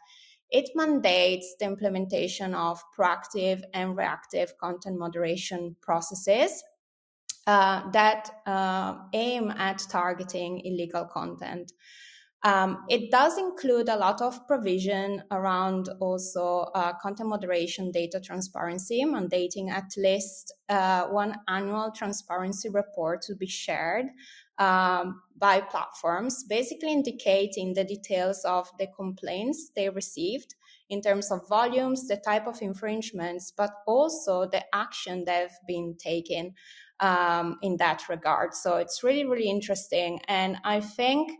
it 0.48 0.70
mandates 0.76 1.56
the 1.58 1.64
implementation 1.64 2.54
of 2.54 2.80
proactive 2.96 3.60
and 3.74 3.96
reactive 3.96 4.56
content 4.56 5.00
moderation 5.00 5.74
processes 5.80 6.62
uh, 7.48 7.90
that 7.90 8.30
uh, 8.46 8.98
aim 9.12 9.50
at 9.50 9.82
targeting 9.90 10.60
illegal 10.64 11.06
content. 11.06 11.72
Um, 12.46 12.84
it 12.88 13.10
does 13.10 13.38
include 13.38 13.88
a 13.88 13.96
lot 13.96 14.22
of 14.22 14.46
provision 14.46 15.24
around 15.32 15.88
also 16.00 16.70
uh, 16.76 16.92
content 17.02 17.28
moderation 17.28 17.90
data 17.90 18.20
transparency, 18.20 19.04
mandating 19.04 19.68
at 19.68 19.90
least 19.96 20.54
uh, 20.68 21.06
one 21.06 21.34
annual 21.48 21.90
transparency 21.90 22.68
report 22.68 23.22
to 23.22 23.34
be 23.34 23.48
shared 23.48 24.06
um, 24.58 25.22
by 25.36 25.60
platforms, 25.60 26.44
basically 26.44 26.92
indicating 26.92 27.74
the 27.74 27.82
details 27.82 28.44
of 28.44 28.70
the 28.78 28.86
complaints 28.94 29.72
they 29.74 29.88
received 29.88 30.54
in 30.88 31.02
terms 31.02 31.32
of 31.32 31.48
volumes, 31.48 32.06
the 32.06 32.16
type 32.16 32.46
of 32.46 32.62
infringements, 32.62 33.52
but 33.56 33.72
also 33.88 34.46
the 34.46 34.62
action 34.72 35.24
they've 35.24 35.58
been 35.66 35.96
taken 35.98 36.54
um, 37.00 37.58
in 37.60 37.76
that 37.78 38.08
regard. 38.08 38.54
So 38.54 38.76
it's 38.76 39.02
really, 39.02 39.24
really 39.24 39.50
interesting. 39.50 40.20
And 40.28 40.58
I 40.64 40.80
think 40.80 41.32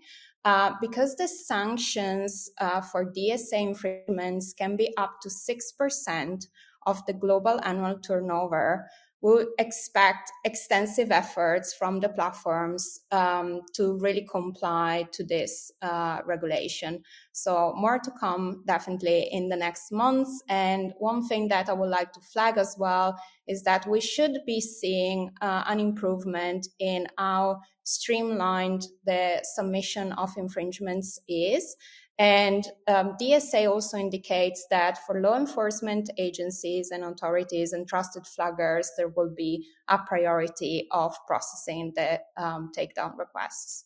uh, 0.47 0.75
because 0.81 1.17
the 1.17 1.27
sanctions 1.27 2.49
uh, 2.61 2.81
for 2.81 3.13
DSA 3.13 3.61
infringements 3.61 4.53
can 4.53 4.77
be 4.77 4.97
up 4.97 5.21
to 5.21 5.29
6% 5.29 6.47
of 6.87 7.05
the 7.07 7.13
global 7.13 7.61
annual 7.65 7.99
turnover, 7.99 8.89
we 9.27 9.45
expect 9.59 10.31
extensive 10.45 11.11
efforts 11.11 11.75
from 11.75 11.99
the 11.99 12.09
platforms 12.09 13.01
um, 13.11 13.63
to 13.75 13.99
really 13.99 14.25
comply 14.31 15.05
to 15.11 15.25
this 15.25 15.73
uh, 15.83 16.21
regulation. 16.25 17.03
So 17.33 17.75
more 17.77 17.99
to 17.99 18.11
come 18.21 18.63
definitely 18.69 19.29
in 19.33 19.49
the 19.49 19.57
next 19.57 19.91
months. 19.91 20.45
And 20.49 20.93
one 20.99 21.27
thing 21.27 21.49
that 21.49 21.69
I 21.69 21.73
would 21.73 21.91
like 21.91 22.13
to 22.13 22.21
flag 22.21 22.57
as 22.57 22.77
well 22.79 23.21
is 23.49 23.65
that 23.65 23.85
we 23.89 24.01
should 24.01 24.39
be 24.47 24.61
seeing 24.61 25.33
uh, 25.41 25.65
an 25.67 25.81
improvement 25.81 26.69
in 26.79 27.09
how 27.19 27.63
streamlined 27.83 28.85
the 29.07 29.41
submission 29.43 30.13
of 30.13 30.37
infringements 30.37 31.19
is. 31.29 31.75
And 32.19 32.67
um, 32.89 33.15
DSA 33.21 33.71
also 33.71 33.99
indicates 33.99 34.67
that 34.71 35.05
for 35.07 35.21
law 35.21 35.37
enforcement 35.37 36.09
agencies 36.17 36.91
and 36.91 37.05
authorities 37.05 37.75
and 37.75 37.87
trusted 37.87 38.25
flaggers, 38.25 38.87
there 38.97 39.09
will 39.09 39.33
be 39.37 39.67
a 39.89 39.99
priority 39.99 40.89
of 40.93 41.15
processing 41.27 41.93
the 41.95 42.21
um, 42.39 42.73
takedown 42.77 43.19
requests. 43.19 43.85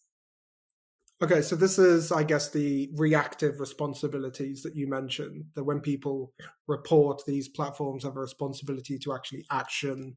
Okay, 1.23 1.43
so 1.43 1.55
this 1.55 1.79
is, 1.79 2.13
I 2.13 2.23
guess, 2.23 2.51
the 2.51 2.89
reactive 2.95 3.61
responsibilities 3.61 4.63
that 4.63 4.75
you 4.75 4.89
mentioned. 4.89 5.45
That 5.55 5.65
when 5.65 5.81
people 5.81 6.33
report, 6.67 7.23
these 7.27 7.49
platforms 7.49 8.05
have 8.05 8.17
a 8.17 8.21
responsibility 8.21 8.99
to 9.01 9.13
actually 9.13 9.45
action 9.51 10.17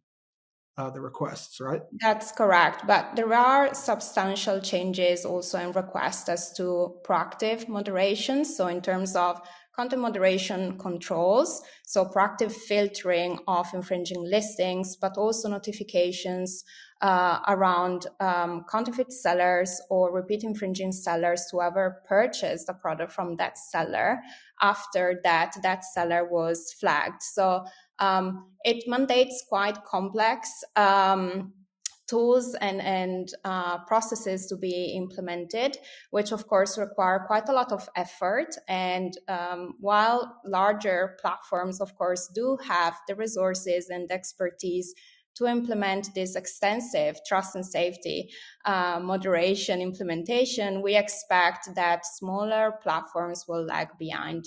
uh, 0.77 0.89
the 0.89 1.01
requests, 1.01 1.59
right? 1.59 1.81
That's 2.01 2.31
correct. 2.31 2.87
But 2.87 3.15
there 3.15 3.33
are 3.33 3.73
substantial 3.73 4.59
changes 4.59 5.25
also 5.25 5.59
in 5.59 5.71
requests 5.71 6.29
as 6.29 6.53
to 6.53 6.95
proactive 7.05 7.67
moderation. 7.67 8.43
So, 8.43 8.67
in 8.67 8.81
terms 8.81 9.15
of 9.15 9.39
content 9.75 10.01
moderation 10.01 10.77
controls, 10.77 11.61
so 11.85 12.05
proactive 12.05 12.51
filtering 12.51 13.39
of 13.47 13.67
infringing 13.73 14.23
listings, 14.23 14.95
but 14.95 15.17
also 15.17 15.49
notifications 15.49 16.63
uh, 17.01 17.39
around 17.49 18.07
um, 18.21 18.63
counterfeit 18.71 19.11
sellers 19.11 19.81
or 19.89 20.13
repeat 20.13 20.43
infringing 20.43 20.91
sellers 20.91 21.45
to 21.51 21.61
ever 21.61 22.01
purchased 22.07 22.69
a 22.69 22.73
product 22.73 23.11
from 23.11 23.35
that 23.35 23.57
seller 23.57 24.19
after 24.61 25.19
that 25.23 25.53
that 25.63 25.83
seller 25.83 26.25
was 26.25 26.73
flagged. 26.79 27.21
So 27.21 27.65
um, 27.99 28.51
it 28.63 28.87
mandates 28.87 29.45
quite 29.47 29.83
complex 29.85 30.49
um, 30.75 31.53
tools 32.07 32.55
and, 32.55 32.81
and 32.81 33.29
uh, 33.43 33.79
processes 33.85 34.47
to 34.47 34.57
be 34.57 34.93
implemented, 34.95 35.77
which 36.11 36.31
of 36.31 36.47
course 36.47 36.77
require 36.77 37.23
quite 37.25 37.49
a 37.49 37.53
lot 37.53 37.71
of 37.71 37.87
effort. 37.95 38.55
And 38.67 39.17
um, 39.27 39.75
while 39.79 40.39
larger 40.45 41.17
platforms, 41.21 41.81
of 41.81 41.95
course, 41.95 42.29
do 42.33 42.57
have 42.67 42.95
the 43.07 43.15
resources 43.15 43.89
and 43.89 44.11
expertise 44.11 44.93
to 45.35 45.47
implement 45.47 46.13
this 46.13 46.35
extensive 46.35 47.17
trust 47.27 47.55
and 47.55 47.65
safety 47.65 48.29
uh, 48.65 48.99
moderation 49.01 49.81
implementation, 49.81 50.81
we 50.81 50.95
expect 50.95 51.69
that 51.75 52.05
smaller 52.05 52.73
platforms 52.83 53.45
will 53.47 53.65
lag 53.65 53.87
behind. 53.97 54.45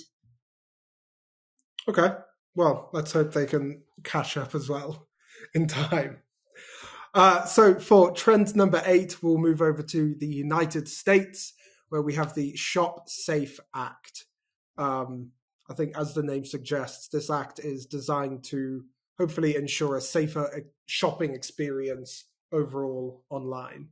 Okay, 1.89 2.09
well, 2.57 2.89
let's 2.91 3.13
hope 3.13 3.31
they 3.33 3.45
can 3.45 3.83
catch 4.03 4.35
up 4.35 4.55
as 4.55 4.67
well 4.67 5.07
in 5.53 5.67
time. 5.67 6.17
Uh, 7.13 7.45
so 7.45 7.75
for 7.75 8.11
trend 8.11 8.55
number 8.55 8.81
eight, 8.85 9.21
we'll 9.21 9.37
move 9.37 9.61
over 9.61 9.83
to 9.83 10.15
the 10.15 10.27
United 10.27 10.87
States, 10.87 11.53
where 11.89 12.01
we 12.01 12.15
have 12.15 12.33
the 12.33 12.55
Shop 12.57 13.07
Safe 13.07 13.59
Act. 13.75 14.25
Um, 14.77 15.31
I 15.69 15.75
think, 15.75 15.95
as 15.95 16.13
the 16.13 16.23
name 16.23 16.45
suggests, 16.45 17.07
this 17.09 17.29
act 17.29 17.59
is 17.59 17.85
designed 17.85 18.43
to 18.45 18.83
hopefully 19.19 19.55
ensure 19.55 19.95
a 19.95 20.01
safer 20.01 20.47
uh, 20.53 20.59
shopping 20.87 21.35
experience 21.35 22.25
overall 22.51 23.23
online. 23.29 23.89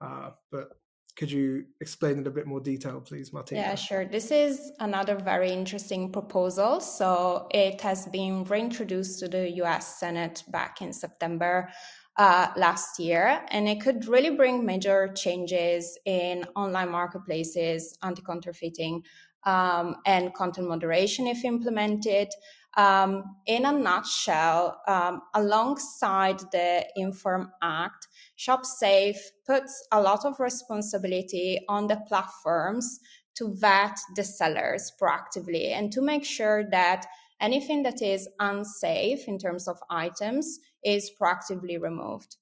Uh, 0.00 0.30
but 0.50 0.79
could 1.20 1.30
you 1.30 1.66
explain 1.82 2.16
in 2.16 2.26
a 2.26 2.30
bit 2.30 2.46
more 2.46 2.60
detail, 2.60 2.98
please, 2.98 3.30
Martina? 3.30 3.60
Yeah, 3.60 3.74
sure. 3.74 4.06
This 4.06 4.30
is 4.30 4.72
another 4.80 5.16
very 5.16 5.50
interesting 5.50 6.10
proposal. 6.10 6.80
So 6.80 7.46
it 7.50 7.82
has 7.82 8.06
been 8.06 8.44
reintroduced 8.44 9.20
to 9.20 9.28
the 9.28 9.50
US 9.62 10.00
Senate 10.00 10.42
back 10.48 10.80
in 10.80 10.94
September 10.94 11.68
uh, 12.16 12.46
last 12.56 12.98
year, 12.98 13.42
and 13.50 13.68
it 13.68 13.82
could 13.82 14.08
really 14.08 14.34
bring 14.34 14.64
major 14.64 15.12
changes 15.14 15.98
in 16.06 16.46
online 16.56 16.90
marketplaces, 16.90 17.98
anti 18.02 18.22
counterfeiting, 18.22 19.02
um, 19.44 19.96
and 20.06 20.32
content 20.32 20.68
moderation 20.68 21.26
if 21.26 21.44
implemented. 21.44 22.28
Um, 22.76 23.24
in 23.46 23.64
a 23.64 23.72
nutshell, 23.72 24.80
um, 24.86 25.22
alongside 25.34 26.38
the 26.52 26.86
Inform 26.94 27.50
Act, 27.62 28.06
ShopSafe 28.38 29.18
puts 29.44 29.86
a 29.90 30.00
lot 30.00 30.24
of 30.24 30.38
responsibility 30.38 31.60
on 31.68 31.88
the 31.88 32.00
platforms 32.06 33.00
to 33.34 33.54
vet 33.54 33.98
the 34.14 34.24
sellers 34.24 34.92
proactively 35.00 35.72
and 35.72 35.90
to 35.92 36.00
make 36.00 36.24
sure 36.24 36.64
that 36.70 37.06
anything 37.40 37.82
that 37.82 38.02
is 38.02 38.28
unsafe 38.38 39.26
in 39.26 39.38
terms 39.38 39.66
of 39.66 39.78
items 39.90 40.60
is 40.84 41.10
proactively 41.20 41.80
removed. 41.80 42.36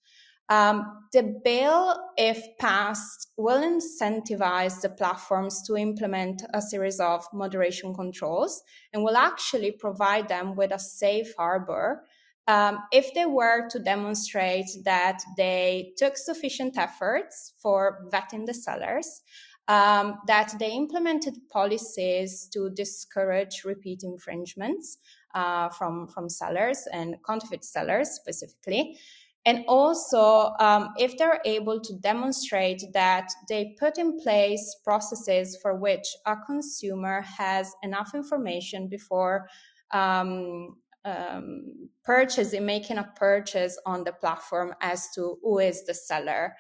Um, 0.49 1.07
the 1.13 1.41
bill, 1.45 1.95
if 2.17 2.43
passed, 2.59 3.33
will 3.37 3.63
incentivize 3.63 4.81
the 4.81 4.89
platforms 4.89 5.63
to 5.67 5.77
implement 5.77 6.43
a 6.55 6.63
series 6.63 7.01
of 7.01 7.27
moderation 7.33 7.95
controls 7.95 8.63
and 8.93 9.03
will 9.03 9.17
actually 9.17 9.73
provide 9.73 10.29
them 10.29 10.57
with 10.57 10.73
a 10.73 10.79
safe 10.79 11.35
harbor 11.37 12.03
um, 12.49 12.79
if 12.93 13.13
they 13.13 13.27
were 13.27 13.69
to 13.69 13.79
demonstrate 13.79 14.71
that 14.87 15.21
they 15.37 15.93
took 15.99 16.17
sufficient 16.17 16.79
efforts 16.79 17.53
for 17.61 18.09
vetting 18.11 18.47
the 18.47 18.55
sellers, 18.55 19.21
um, 19.69 20.19
that 20.27 20.55
they 20.59 20.73
implemented 20.73 21.35
policies 21.51 22.49
to 22.55 22.71
discourage 22.71 23.65
repeat 23.67 24.03
infringements 24.03 24.97
uh, 25.35 25.69
from, 25.69 26.09
from 26.09 26.31
sellers 26.31 26.89
and 26.91 27.17
counterfeit 27.27 27.65
sellers 27.65 28.13
specifically, 28.13 28.99
and 29.47 29.65
also, 29.67 30.53
um, 30.61 30.91
if 30.99 31.17
they're 31.17 31.41
able 31.45 31.81
to 31.81 31.95
demonstrate 32.01 32.83
that 32.93 33.31
they 33.49 33.75
put 33.79 33.99
in 33.99 34.19
place 34.21 34.77
processes 34.85 35.59
for 35.63 35.75
which 35.77 36.07
a 36.27 36.37
consumer 36.37 37.23
has 37.23 37.73
enough 37.83 38.15
information 38.15 38.89
before 38.89 39.49
um, 39.93 40.77
um, 41.05 41.89
purchasing, 42.05 42.67
making 42.67 42.99
a 42.99 43.11
purchase 43.17 43.79
on 43.87 44.05
the 44.05 44.13
platform 44.13 44.75
as 44.83 45.09
to 45.15 45.39
who 45.43 45.59
is 45.59 45.85
the 45.87 45.95
seller. 45.95 46.55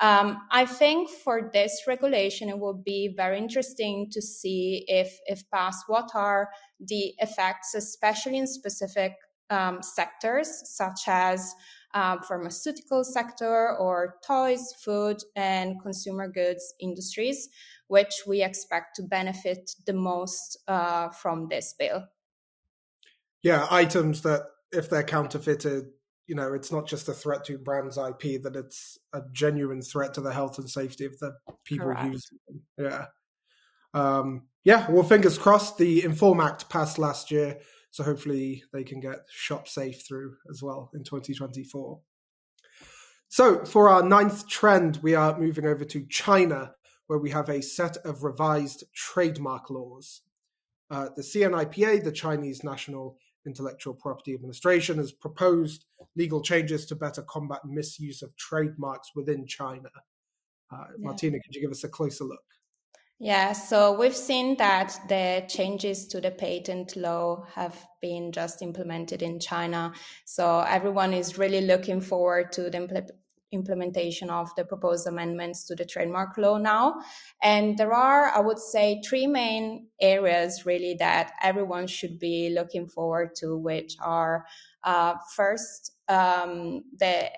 Um, 0.00 0.38
I 0.50 0.66
think 0.66 1.08
for 1.08 1.50
this 1.52 1.84
regulation, 1.86 2.48
it 2.48 2.58
will 2.58 2.82
be 2.84 3.14
very 3.16 3.38
interesting 3.38 4.08
to 4.12 4.20
see 4.20 4.84
if, 4.88 5.16
if 5.26 5.48
passed, 5.50 5.84
what 5.86 6.10
are 6.14 6.50
the 6.80 7.14
effects, 7.18 7.74
especially 7.74 8.38
in 8.38 8.46
specific 8.46 9.12
um, 9.50 9.82
sectors 9.82 10.62
such 10.64 11.02
as 11.06 11.54
uh, 11.94 12.20
pharmaceutical 12.22 13.04
sector 13.04 13.76
or 13.76 14.16
toys, 14.26 14.74
food, 14.84 15.22
and 15.36 15.80
consumer 15.80 16.28
goods 16.28 16.74
industries, 16.80 17.48
which 17.86 18.22
we 18.26 18.42
expect 18.42 18.96
to 18.96 19.02
benefit 19.02 19.70
the 19.86 19.92
most 19.92 20.58
uh, 20.68 21.08
from 21.10 21.48
this 21.48 21.74
bill. 21.78 22.04
Yeah, 23.42 23.66
items 23.70 24.22
that 24.22 24.42
if 24.72 24.90
they're 24.90 25.04
counterfeited, 25.04 25.84
you 26.26 26.34
know, 26.34 26.52
it's 26.52 26.72
not 26.72 26.88
just 26.88 27.08
a 27.08 27.12
threat 27.12 27.44
to 27.44 27.58
brand's 27.58 27.98
IP, 27.98 28.42
that 28.42 28.56
it's 28.56 28.98
a 29.12 29.22
genuine 29.32 29.82
threat 29.82 30.14
to 30.14 30.20
the 30.20 30.32
health 30.32 30.58
and 30.58 30.68
safety 30.68 31.04
of 31.04 31.18
the 31.20 31.34
people 31.64 31.86
Correct. 31.86 32.12
using 32.12 32.38
them. 32.48 32.62
Yeah. 32.78 33.06
Um, 33.92 34.42
yeah, 34.64 34.90
well, 34.90 35.04
fingers 35.04 35.38
crossed. 35.38 35.78
The 35.78 36.04
Inform 36.04 36.40
Act 36.40 36.68
passed 36.70 36.98
last 36.98 37.30
year, 37.30 37.58
so 37.94 38.02
hopefully 38.02 38.64
they 38.72 38.82
can 38.82 38.98
get 38.98 39.20
shop 39.30 39.68
safe 39.68 40.04
through 40.04 40.34
as 40.50 40.60
well 40.60 40.90
in 40.94 41.04
2024. 41.04 42.00
So, 43.28 43.64
for 43.64 43.88
our 43.88 44.02
ninth 44.02 44.48
trend, 44.48 44.98
we 45.00 45.14
are 45.14 45.38
moving 45.38 45.64
over 45.64 45.84
to 45.84 46.04
China, 46.06 46.74
where 47.06 47.20
we 47.20 47.30
have 47.30 47.48
a 47.48 47.62
set 47.62 47.96
of 47.98 48.24
revised 48.24 48.82
trademark 48.96 49.70
laws. 49.70 50.22
Uh, 50.90 51.10
the 51.14 51.22
CNIPA, 51.22 52.02
the 52.02 52.10
Chinese 52.10 52.64
National 52.64 53.16
Intellectual 53.46 53.94
Property 53.94 54.34
Administration, 54.34 54.98
has 54.98 55.12
proposed 55.12 55.84
legal 56.16 56.42
changes 56.42 56.86
to 56.86 56.96
better 56.96 57.22
combat 57.22 57.60
misuse 57.64 58.22
of 58.22 58.36
trademarks 58.36 59.10
within 59.14 59.46
China. 59.46 59.90
Uh, 60.72 60.78
yeah. 60.78 60.96
Martina, 60.98 61.38
could 61.38 61.54
you 61.54 61.60
give 61.60 61.70
us 61.70 61.84
a 61.84 61.88
closer 61.88 62.24
look? 62.24 62.42
Yeah, 63.20 63.52
so 63.52 63.96
we've 63.96 64.16
seen 64.16 64.56
that 64.56 64.98
the 65.08 65.44
changes 65.48 66.08
to 66.08 66.20
the 66.20 66.32
patent 66.32 66.96
law 66.96 67.46
have 67.54 67.86
been 68.02 68.32
just 68.32 68.60
implemented 68.60 69.22
in 69.22 69.38
China. 69.38 69.92
So 70.24 70.60
everyone 70.60 71.14
is 71.14 71.38
really 71.38 71.60
looking 71.60 72.00
forward 72.00 72.50
to 72.52 72.62
the 72.70 72.78
impl- 72.78 73.10
implementation 73.52 74.30
of 74.30 74.50
the 74.56 74.64
proposed 74.64 75.06
amendments 75.06 75.64
to 75.66 75.76
the 75.76 75.84
trademark 75.84 76.36
law 76.36 76.58
now. 76.58 76.96
And 77.40 77.78
there 77.78 77.94
are, 77.94 78.30
I 78.30 78.40
would 78.40 78.58
say, 78.58 79.00
three 79.08 79.28
main 79.28 79.86
areas 80.00 80.66
really 80.66 80.96
that 80.98 81.32
everyone 81.40 81.86
should 81.86 82.18
be 82.18 82.50
looking 82.50 82.88
forward 82.88 83.36
to, 83.36 83.56
which 83.56 83.94
are 84.02 84.44
uh, 84.82 85.14
first, 85.36 85.92
um, 86.08 86.82
the 86.98 87.30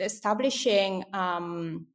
establishing 0.00 1.04
um, 1.12 1.86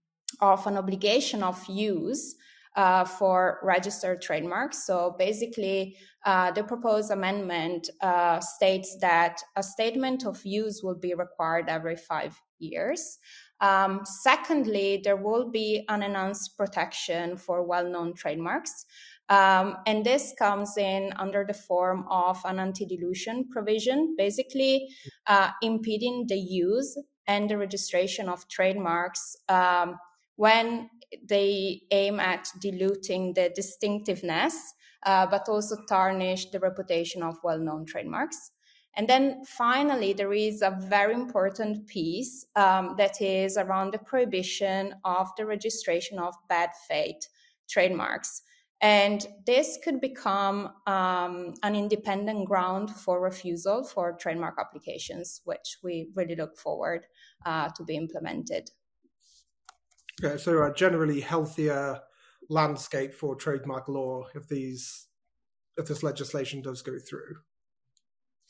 of 0.42 0.68
an 0.68 0.78
obligation 0.78 1.44
of 1.44 1.66
use 1.68 2.36
uh, 2.76 3.06
for 3.06 3.60
registered 3.64 4.22
trademarks. 4.22 4.86
So 4.86 5.16
basically, 5.18 5.98
uh, 6.26 6.52
the 6.52 6.64
proposed 6.64 7.12
amendment 7.12 7.90
uh, 8.02 8.40
states 8.40 8.98
that 9.02 9.42
a 9.56 9.64
statement 9.64 10.26
of 10.26 10.46
use 10.46 10.82
will 10.84 10.96
be 10.96 11.14
required 11.14 11.66
every 11.68 11.96
five 11.96 12.40
years. 12.60 13.18
Um, 13.62 14.02
secondly, 14.04 15.02
there 15.04 15.18
will 15.18 15.50
be 15.50 15.86
an 15.90 16.04
enhanced 16.04 16.58
protection 16.58 17.38
for 17.38 17.64
well 17.64 17.90
known 17.90 18.14
trademarks. 18.14 18.86
Um, 19.30 19.78
and 19.86 20.04
this 20.04 20.34
comes 20.40 20.76
in 20.78 21.14
under 21.18 21.46
the 21.46 21.54
form 21.54 22.06
of 22.10 22.42
an 22.46 22.60
anti 22.60 22.86
dilution 22.86 23.48
provision, 23.52 24.16
basically 24.18 24.90
uh, 25.28 25.52
impeding 25.62 26.26
the 26.28 26.38
use 26.38 26.98
and 27.28 27.48
the 27.48 27.58
registration 27.58 28.28
of 28.28 28.48
trademarks 28.50 29.38
um, 29.48 29.98
when 30.36 30.90
they 31.24 31.82
aim 31.92 32.20
at 32.20 32.48
diluting 32.60 33.34
the 33.34 33.52
distinctiveness, 33.56 34.74
uh, 35.04 35.26
but 35.28 35.48
also 35.48 35.78
tarnish 35.88 36.52
the 36.52 36.60
reputation 36.60 37.24
of 37.24 37.38
well 37.44 37.60
known 37.60 37.86
trademarks. 37.86 38.52
And 38.96 39.08
then 39.08 39.46
finally, 39.46 40.14
there 40.14 40.34
is 40.34 40.62
a 40.62 40.78
very 40.82 41.14
important 41.14 41.88
piece 41.88 42.46
um, 42.56 42.96
that 42.98 43.22
is 43.22 43.56
around 43.56 43.94
the 43.94 44.00
prohibition 44.00 44.96
of 45.06 45.30
the 45.38 45.46
registration 45.46 46.20
of 46.20 46.34
bad 46.50 46.72
faith 46.88 47.28
trademarks. 47.70 48.42
And 48.82 49.26
this 49.46 49.78
could 49.84 50.00
become 50.00 50.70
um, 50.88 51.54
an 51.64 51.76
independent 51.76 52.48
ground 52.48 52.90
for 52.90 53.22
refusal 53.22 53.84
for 53.84 54.14
trademark 54.14 54.56
applications, 54.58 55.42
which 55.44 55.78
we 55.84 56.10
really 56.16 56.36
look 56.36 56.58
forward 56.58 57.06
uh, 57.46 57.70
to 57.76 57.84
be 57.84 57.98
implemented. 57.98 58.70
Okay, 60.24 60.38
so 60.38 60.64
a 60.64 60.74
generally 60.74 61.22
healthier 61.22 62.00
landscape 62.50 63.14
for 63.14 63.36
trademark 63.36 63.88
law 63.88 64.26
if 64.36 64.48
these 64.48 65.08
if 65.78 65.88
this 65.88 66.04
legislation 66.04 66.62
does 66.62 66.82
go 66.82 66.98
through. 67.00 67.38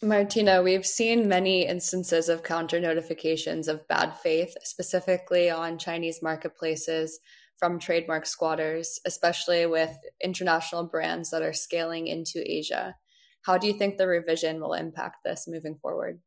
Martina, 0.01 0.63
we've 0.63 0.85
seen 0.85 1.27
many 1.27 1.67
instances 1.67 2.29
of 2.29 2.41
counter 2.41 2.79
notifications 2.79 3.67
of 3.67 3.87
bad 3.87 4.15
faith, 4.15 4.55
specifically 4.63 5.49
on 5.49 5.77
Chinese 5.77 6.23
marketplaces 6.23 7.19
from 7.57 7.77
trademark 7.77 8.25
squatters, 8.25 8.99
especially 9.05 9.65
with 9.65 9.93
international 10.23 10.85
brands 10.85 11.29
that 11.31 11.41
are 11.41 11.53
scaling 11.53 12.07
into 12.07 12.41
Asia. 12.49 12.95
How 13.41 13.57
do 13.57 13.67
you 13.67 13.73
think 13.73 13.97
the 13.97 14.07
revision 14.07 14.61
will 14.61 14.73
impact 14.73 15.17
this 15.25 15.47
moving 15.47 15.75
forward? 15.75 16.19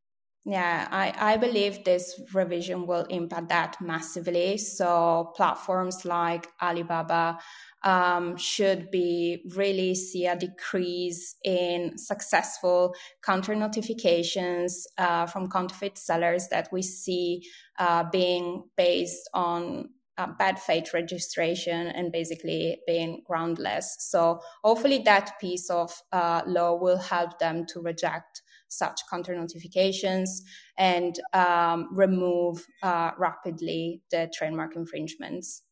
Yeah, 0.45 0.89
I, 0.91 1.13
I 1.17 1.37
believe 1.37 1.85
this 1.85 2.19
revision 2.33 2.85
will 2.85 3.05
impact 3.05 3.47
that 3.47 3.77
massively. 3.79 4.57
So 4.57 5.31
platforms 5.37 6.03
like 6.03 6.49
Alibaba 6.61 7.39
um, 7.81 8.35
should 8.35 8.91
be 8.91 9.41
really 9.55 9.95
see 9.95 10.25
a 10.25 10.35
decrease 10.35 11.37
in 11.45 11.97
successful 11.97 12.93
counter 13.21 13.55
notifications 13.55 14.85
uh, 14.97 15.27
from 15.27 15.49
counterfeit 15.49 15.97
sellers 15.97 16.49
that 16.49 16.67
we 16.73 16.81
see 16.81 17.47
uh, 17.79 18.03
being 18.11 18.65
based 18.75 19.29
on 19.33 19.91
uh, 20.17 20.27
bad 20.37 20.59
faith 20.59 20.93
registration 20.93 21.87
and 21.87 22.11
basically 22.11 22.79
being 22.85 23.23
groundless. 23.25 23.95
So 23.99 24.41
hopefully 24.63 25.01
that 25.05 25.39
piece 25.39 25.69
of 25.69 25.91
uh, 26.11 26.41
law 26.45 26.75
will 26.75 26.97
help 26.97 27.39
them 27.39 27.65
to 27.67 27.81
reject 27.81 28.42
such 28.77 29.01
counter 29.09 29.35
notifications 29.35 30.43
and 30.77 31.19
um, 31.33 31.89
remove 31.91 32.65
uh, 32.81 33.11
rapidly 33.17 34.01
the 34.11 34.31
trademark 34.33 34.75
infringements. 34.75 35.63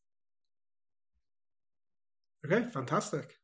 Okay, 2.45 2.67
fantastic. 2.69 3.35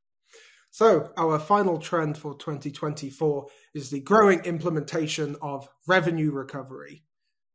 So, 0.69 1.11
our 1.17 1.39
final 1.39 1.79
trend 1.79 2.17
for 2.17 2.35
2024 2.35 3.47
is 3.73 3.89
the 3.89 4.01
growing 4.01 4.39
implementation 4.41 5.35
of 5.41 5.67
revenue 5.87 6.31
recovery. 6.31 7.03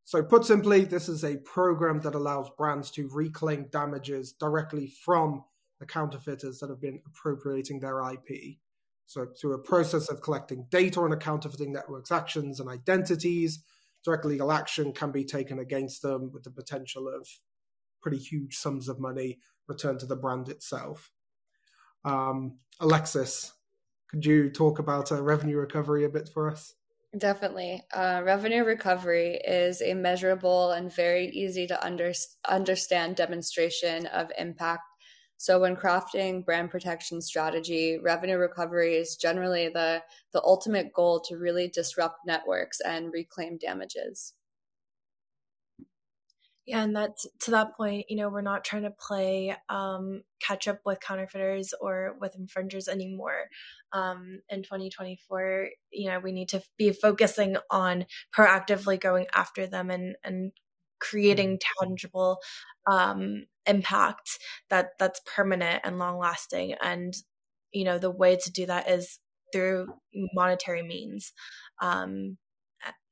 So, 0.05 0.23
put 0.23 0.45
simply, 0.45 0.85
this 0.85 1.09
is 1.09 1.25
a 1.25 1.37
program 1.39 2.01
that 2.01 2.15
allows 2.15 2.51
brands 2.57 2.91
to 2.93 3.09
reclaim 3.13 3.69
damages 3.71 4.33
directly 4.33 4.93
from 5.05 5.45
the 5.79 5.87
counterfeiters 5.87 6.59
that 6.59 6.71
have 6.71 6.81
been 6.81 7.01
appropriating 7.07 7.81
their 7.81 8.01
IP. 8.11 8.59
So, 9.13 9.27
through 9.39 9.53
a 9.53 9.59
process 9.59 10.09
of 10.09 10.23
collecting 10.23 10.65
data 10.71 11.01
on 11.01 11.13
a 11.13 11.19
counterfeiting 11.19 11.71
network's 11.71 12.11
actions 12.11 12.61
and 12.61 12.69
identities, 12.71 13.63
direct 14.03 14.25
legal 14.25 14.51
action 14.51 14.91
can 14.91 15.13
be 15.13 15.23
taken 15.23 15.59
against 15.59 16.01
them 16.01 16.31
with 16.33 16.45
the 16.45 16.51
potential 16.51 17.09
of 17.09 17.29
pretty 18.01 18.17
huge 18.17 18.57
sums 18.57 18.89
of 18.89 18.99
money 18.99 19.39
returned 19.69 20.01
to 20.01 20.07
the 20.07 20.17
brand 20.17 20.49
itself. 20.49 21.11
Um, 22.07 22.57
Alexis, 22.81 23.53
could 24.09 24.25
you 24.25 24.49
talk 24.49 24.79
about 24.79 25.13
uh, 25.13 25.23
revenue 25.23 25.59
recovery 25.59 26.05
a 26.05 26.09
bit 26.09 26.31
for 26.31 26.51
us? 26.51 26.73
Definitely. 27.17 27.83
Uh, 27.93 28.23
revenue 28.25 28.65
recovery 28.65 29.35
is 29.47 29.83
a 29.83 29.93
measurable 29.93 30.71
and 30.71 30.91
very 30.91 31.27
easy 31.27 31.67
to 31.67 31.85
under- 31.85 32.15
understand 32.49 33.17
demonstration 33.17 34.07
of 34.07 34.33
impact 34.39 34.85
so 35.43 35.59
when 35.59 35.75
crafting 35.75 36.45
brand 36.45 36.71
protection 36.71 37.21
strategy, 37.21 37.99
revenue 38.01 38.37
recovery 38.37 38.95
is 38.95 39.17
generally 39.17 39.69
the 39.69 40.01
the 40.33 40.41
ultimate 40.45 40.93
goal 40.93 41.19
to 41.23 41.37
really 41.37 41.67
disrupt 41.67 42.21
networks 42.25 42.79
and 42.81 43.13
reclaim 43.13 43.59
damages. 43.59 44.35
Yeah, 46.65 46.85
and 46.85 46.95
that's 46.95 47.27
to 47.41 47.51
that 47.51 47.77
point, 47.77 48.07
you 48.09 48.19
know, 48.19 48.29
we're 48.29 48.41
not 48.41 48.63
trying 48.63 48.85
to 48.85 48.93
play 48.93 49.57
um, 49.69 50.23
catch 50.41 50.69
up 50.69 50.79
with 50.87 51.01
counterfeiters 51.01 51.75
or 51.81 52.15
with 52.21 52.37
infringers 52.37 52.87
anymore. 52.87 53.49
Um, 53.93 54.43
in 54.49 54.63
2024, 54.63 55.71
you 55.91 56.09
know, 56.09 56.21
we 56.21 56.31
need 56.31 56.51
to 56.51 56.63
be 56.79 56.93
focusing 56.93 57.57
on 57.69 58.07
proactively 58.33 59.01
going 59.01 59.27
after 59.35 59.67
them 59.67 59.91
and 59.91 60.15
and 60.23 60.53
creating 61.01 61.59
mm-hmm. 61.59 61.85
tangible 61.85 62.39
um, 62.87 63.47
impact 63.67 64.39
that 64.71 64.91
that's 64.99 65.21
permanent 65.35 65.81
and 65.85 65.99
long 65.99 66.19
lasting 66.19 66.75
and 66.83 67.15
you 67.73 67.85
know 67.85 67.99
the 67.99 68.11
way 68.11 68.37
to 68.37 68.51
do 68.51 68.67
that 68.67 68.89
is 68.91 69.19
through 69.53 69.87
monetary 70.35 70.83
means 70.83 71.33
um, 71.81 72.37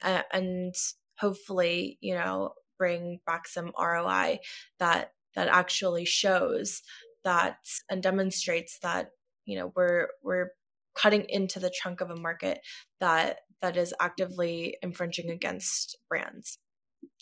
and 0.02 0.74
hopefully 1.18 1.98
you 2.00 2.14
know 2.14 2.50
bring 2.78 3.20
back 3.26 3.46
some 3.46 3.72
ROI 3.78 4.38
that 4.78 5.12
that 5.36 5.48
actually 5.48 6.04
shows 6.04 6.82
that 7.24 7.58
and 7.90 8.02
demonstrates 8.02 8.78
that 8.82 9.10
you 9.44 9.58
know 9.58 9.72
we're 9.76 10.08
we're 10.22 10.48
cutting 10.94 11.24
into 11.28 11.60
the 11.60 11.72
chunk 11.82 12.00
of 12.00 12.10
a 12.10 12.16
market 12.16 12.60
that 12.98 13.40
that 13.62 13.76
is 13.76 13.94
actively 14.00 14.76
infringing 14.82 15.30
against 15.30 15.96
brands 16.08 16.58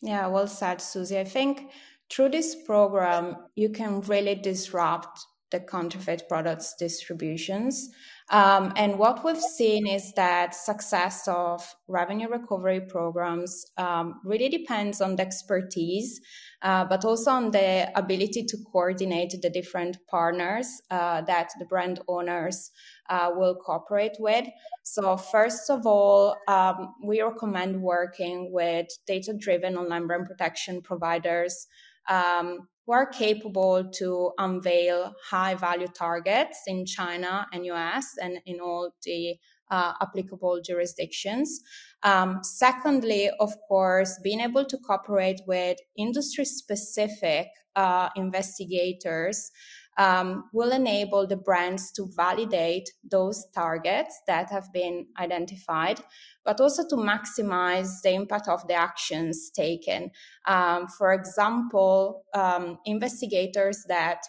Yeah, 0.02 0.28
well 0.28 0.46
said, 0.46 0.80
Suzy. 0.80 1.18
I 1.18 1.24
think 1.24 1.70
through 2.10 2.30
this 2.30 2.54
program, 2.66 3.36
you 3.54 3.70
can 3.70 4.00
really 4.02 4.34
disrupt 4.34 5.26
the 5.50 5.60
counterfeit 5.60 6.28
products 6.28 6.74
distributions. 6.78 7.90
Um, 8.30 8.74
and 8.76 8.98
what 8.98 9.24
we've 9.24 9.40
seen 9.40 9.86
is 9.86 10.12
that 10.12 10.54
success 10.54 11.26
of 11.26 11.74
revenue 11.86 12.28
recovery 12.28 12.82
programs 12.82 13.64
um, 13.78 14.20
really 14.22 14.50
depends 14.50 15.00
on 15.00 15.16
the 15.16 15.22
expertise, 15.22 16.20
uh, 16.60 16.84
but 16.84 17.06
also 17.06 17.30
on 17.30 17.50
the 17.52 17.90
ability 17.96 18.44
to 18.44 18.58
coordinate 18.70 19.34
the 19.40 19.48
different 19.48 19.96
partners 20.10 20.66
uh, 20.90 21.22
that 21.22 21.48
the 21.58 21.64
brand 21.64 22.00
owners 22.06 22.70
uh, 23.08 23.30
will 23.34 23.54
cooperate 23.54 24.16
with. 24.18 24.46
So, 24.82 25.16
first 25.16 25.70
of 25.70 25.86
all, 25.86 26.36
um, 26.48 26.94
we 27.02 27.22
recommend 27.22 27.80
working 27.80 28.52
with 28.52 28.88
data 29.06 29.32
driven 29.32 29.78
online 29.78 30.06
brand 30.06 30.26
protection 30.26 30.82
providers. 30.82 31.66
Um, 32.08 32.68
who 32.88 32.94
are 32.94 33.06
capable 33.06 33.90
to 33.98 34.32
unveil 34.38 35.14
high 35.30 35.54
value 35.54 35.88
targets 35.88 36.62
in 36.66 36.86
China 36.86 37.46
and 37.52 37.66
US 37.66 38.06
and 38.20 38.38
in 38.46 38.60
all 38.60 38.94
the 39.04 39.36
uh, 39.70 39.92
applicable 40.00 40.62
jurisdictions. 40.64 41.60
Um, 42.02 42.40
secondly, 42.42 43.30
of 43.40 43.52
course, 43.68 44.18
being 44.24 44.40
able 44.40 44.64
to 44.64 44.78
cooperate 44.78 45.42
with 45.46 45.76
industry 45.98 46.46
specific 46.46 47.48
uh, 47.76 48.08
investigators 48.16 49.50
um, 49.98 50.44
will 50.52 50.70
enable 50.70 51.26
the 51.26 51.36
brands 51.36 51.90
to 51.92 52.08
validate 52.16 52.88
those 53.02 53.44
targets 53.54 54.20
that 54.28 54.48
have 54.50 54.72
been 54.72 55.06
identified, 55.18 56.00
but 56.44 56.60
also 56.60 56.88
to 56.88 56.96
maximize 56.96 58.00
the 58.02 58.14
impact 58.14 58.48
of 58.48 58.66
the 58.68 58.74
actions 58.74 59.50
taken. 59.50 60.10
Um, 60.46 60.86
for 60.86 61.12
example, 61.12 62.22
um, 62.32 62.78
investigators 62.86 63.84
that 63.88 64.22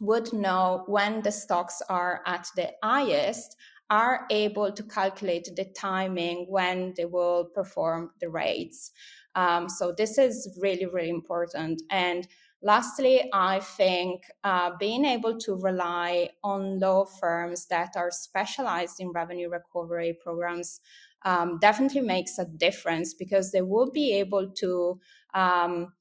would 0.00 0.32
know 0.32 0.84
when 0.86 1.22
the 1.22 1.32
stocks 1.32 1.82
are 1.88 2.22
at 2.24 2.46
the 2.56 2.70
highest 2.82 3.56
are 3.90 4.26
able 4.30 4.72
to 4.72 4.82
calculate 4.84 5.48
the 5.54 5.66
timing 5.76 6.46
when 6.48 6.94
they 6.96 7.04
will 7.04 7.44
perform 7.54 8.10
the 8.20 8.28
raids. 8.30 8.90
Um, 9.34 9.68
so 9.68 9.92
this 9.96 10.16
is 10.16 10.58
really, 10.60 10.86
really 10.86 11.10
important. 11.10 11.82
And 11.90 12.26
Lastly, 12.62 13.28
I 13.32 13.58
think 13.58 14.22
uh, 14.44 14.70
being 14.78 15.04
able 15.04 15.36
to 15.40 15.56
rely 15.56 16.30
on 16.44 16.78
law 16.78 17.04
firms 17.04 17.66
that 17.66 17.94
are 17.96 18.10
specialized 18.12 19.00
in 19.00 19.10
revenue 19.10 19.48
recovery 19.48 20.16
programs 20.22 20.80
um, 21.24 21.58
definitely 21.60 22.02
makes 22.02 22.38
a 22.38 22.44
difference 22.44 23.14
because 23.14 23.50
they 23.50 23.62
will 23.62 23.90
be 23.90 24.12
able 24.12 24.50
to 24.58 25.00
um, 25.34 25.92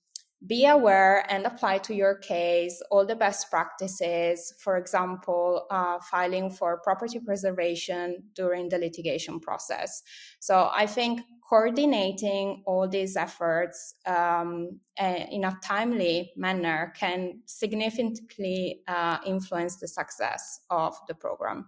be 0.46 0.66
aware 0.66 1.24
and 1.32 1.46
apply 1.46 1.78
to 1.78 1.94
your 1.94 2.16
case 2.16 2.82
all 2.90 3.06
the 3.06 3.16
best 3.16 3.50
practices, 3.52 4.54
for 4.60 4.76
example, 4.78 5.68
uh, 5.70 6.00
filing 6.00 6.50
for 6.50 6.80
property 6.82 7.20
preservation 7.20 8.24
during 8.34 8.70
the 8.70 8.78
litigation 8.80 9.40
process. 9.40 10.02
So 10.40 10.70
I 10.74 10.88
think 10.88 11.22
coordinating 11.52 12.64
all 12.66 12.88
these 12.88 13.18
efforts 13.18 13.96
um, 14.06 14.80
in 14.98 15.44
a 15.44 15.60
timely 15.62 16.32
manner 16.38 16.94
can 16.98 17.42
significantly 17.46 18.82
uh, 18.88 19.18
influence 19.26 19.76
the 19.76 19.88
success 19.88 20.62
of 20.70 20.96
the 21.10 21.14
program. 21.14 21.68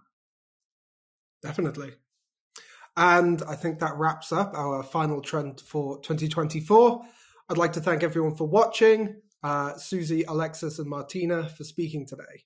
Definitely. 1.42 1.92
And 2.96 3.42
I 3.46 3.56
think 3.56 3.78
that 3.80 3.96
wraps 3.98 4.32
up 4.32 4.54
our 4.54 4.82
final 4.82 5.20
trend 5.20 5.60
for 5.60 6.00
2024. 6.00 7.02
I'd 7.50 7.58
like 7.58 7.74
to 7.74 7.80
thank 7.80 8.02
everyone 8.02 8.36
for 8.36 8.48
watching, 8.48 9.20
uh, 9.42 9.76
Suzy, 9.76 10.22
Alexis, 10.22 10.78
and 10.78 10.88
Martina 10.88 11.46
for 11.50 11.64
speaking 11.64 12.06
today. 12.06 12.44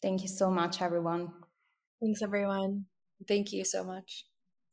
Thank 0.00 0.22
you 0.22 0.28
so 0.28 0.50
much, 0.50 0.80
everyone. 0.80 1.28
Thanks, 2.00 2.22
everyone. 2.22 2.86
Thank 3.28 3.52
you 3.52 3.66
so 3.66 3.84
much. 3.84 4.24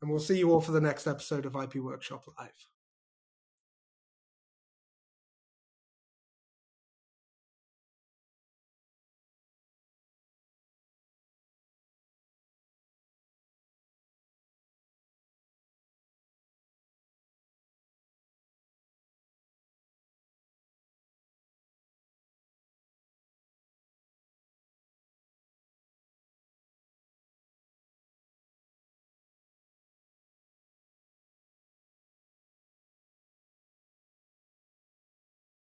And 0.02 0.10
we'll 0.10 0.20
see 0.20 0.38
you 0.38 0.52
all 0.52 0.62
for 0.62 0.72
the 0.72 0.82
next 0.82 1.08
episode 1.08 1.46
of 1.46 1.56
IP 1.56 1.76
Workshop 1.76 2.26
Live. 2.40 2.71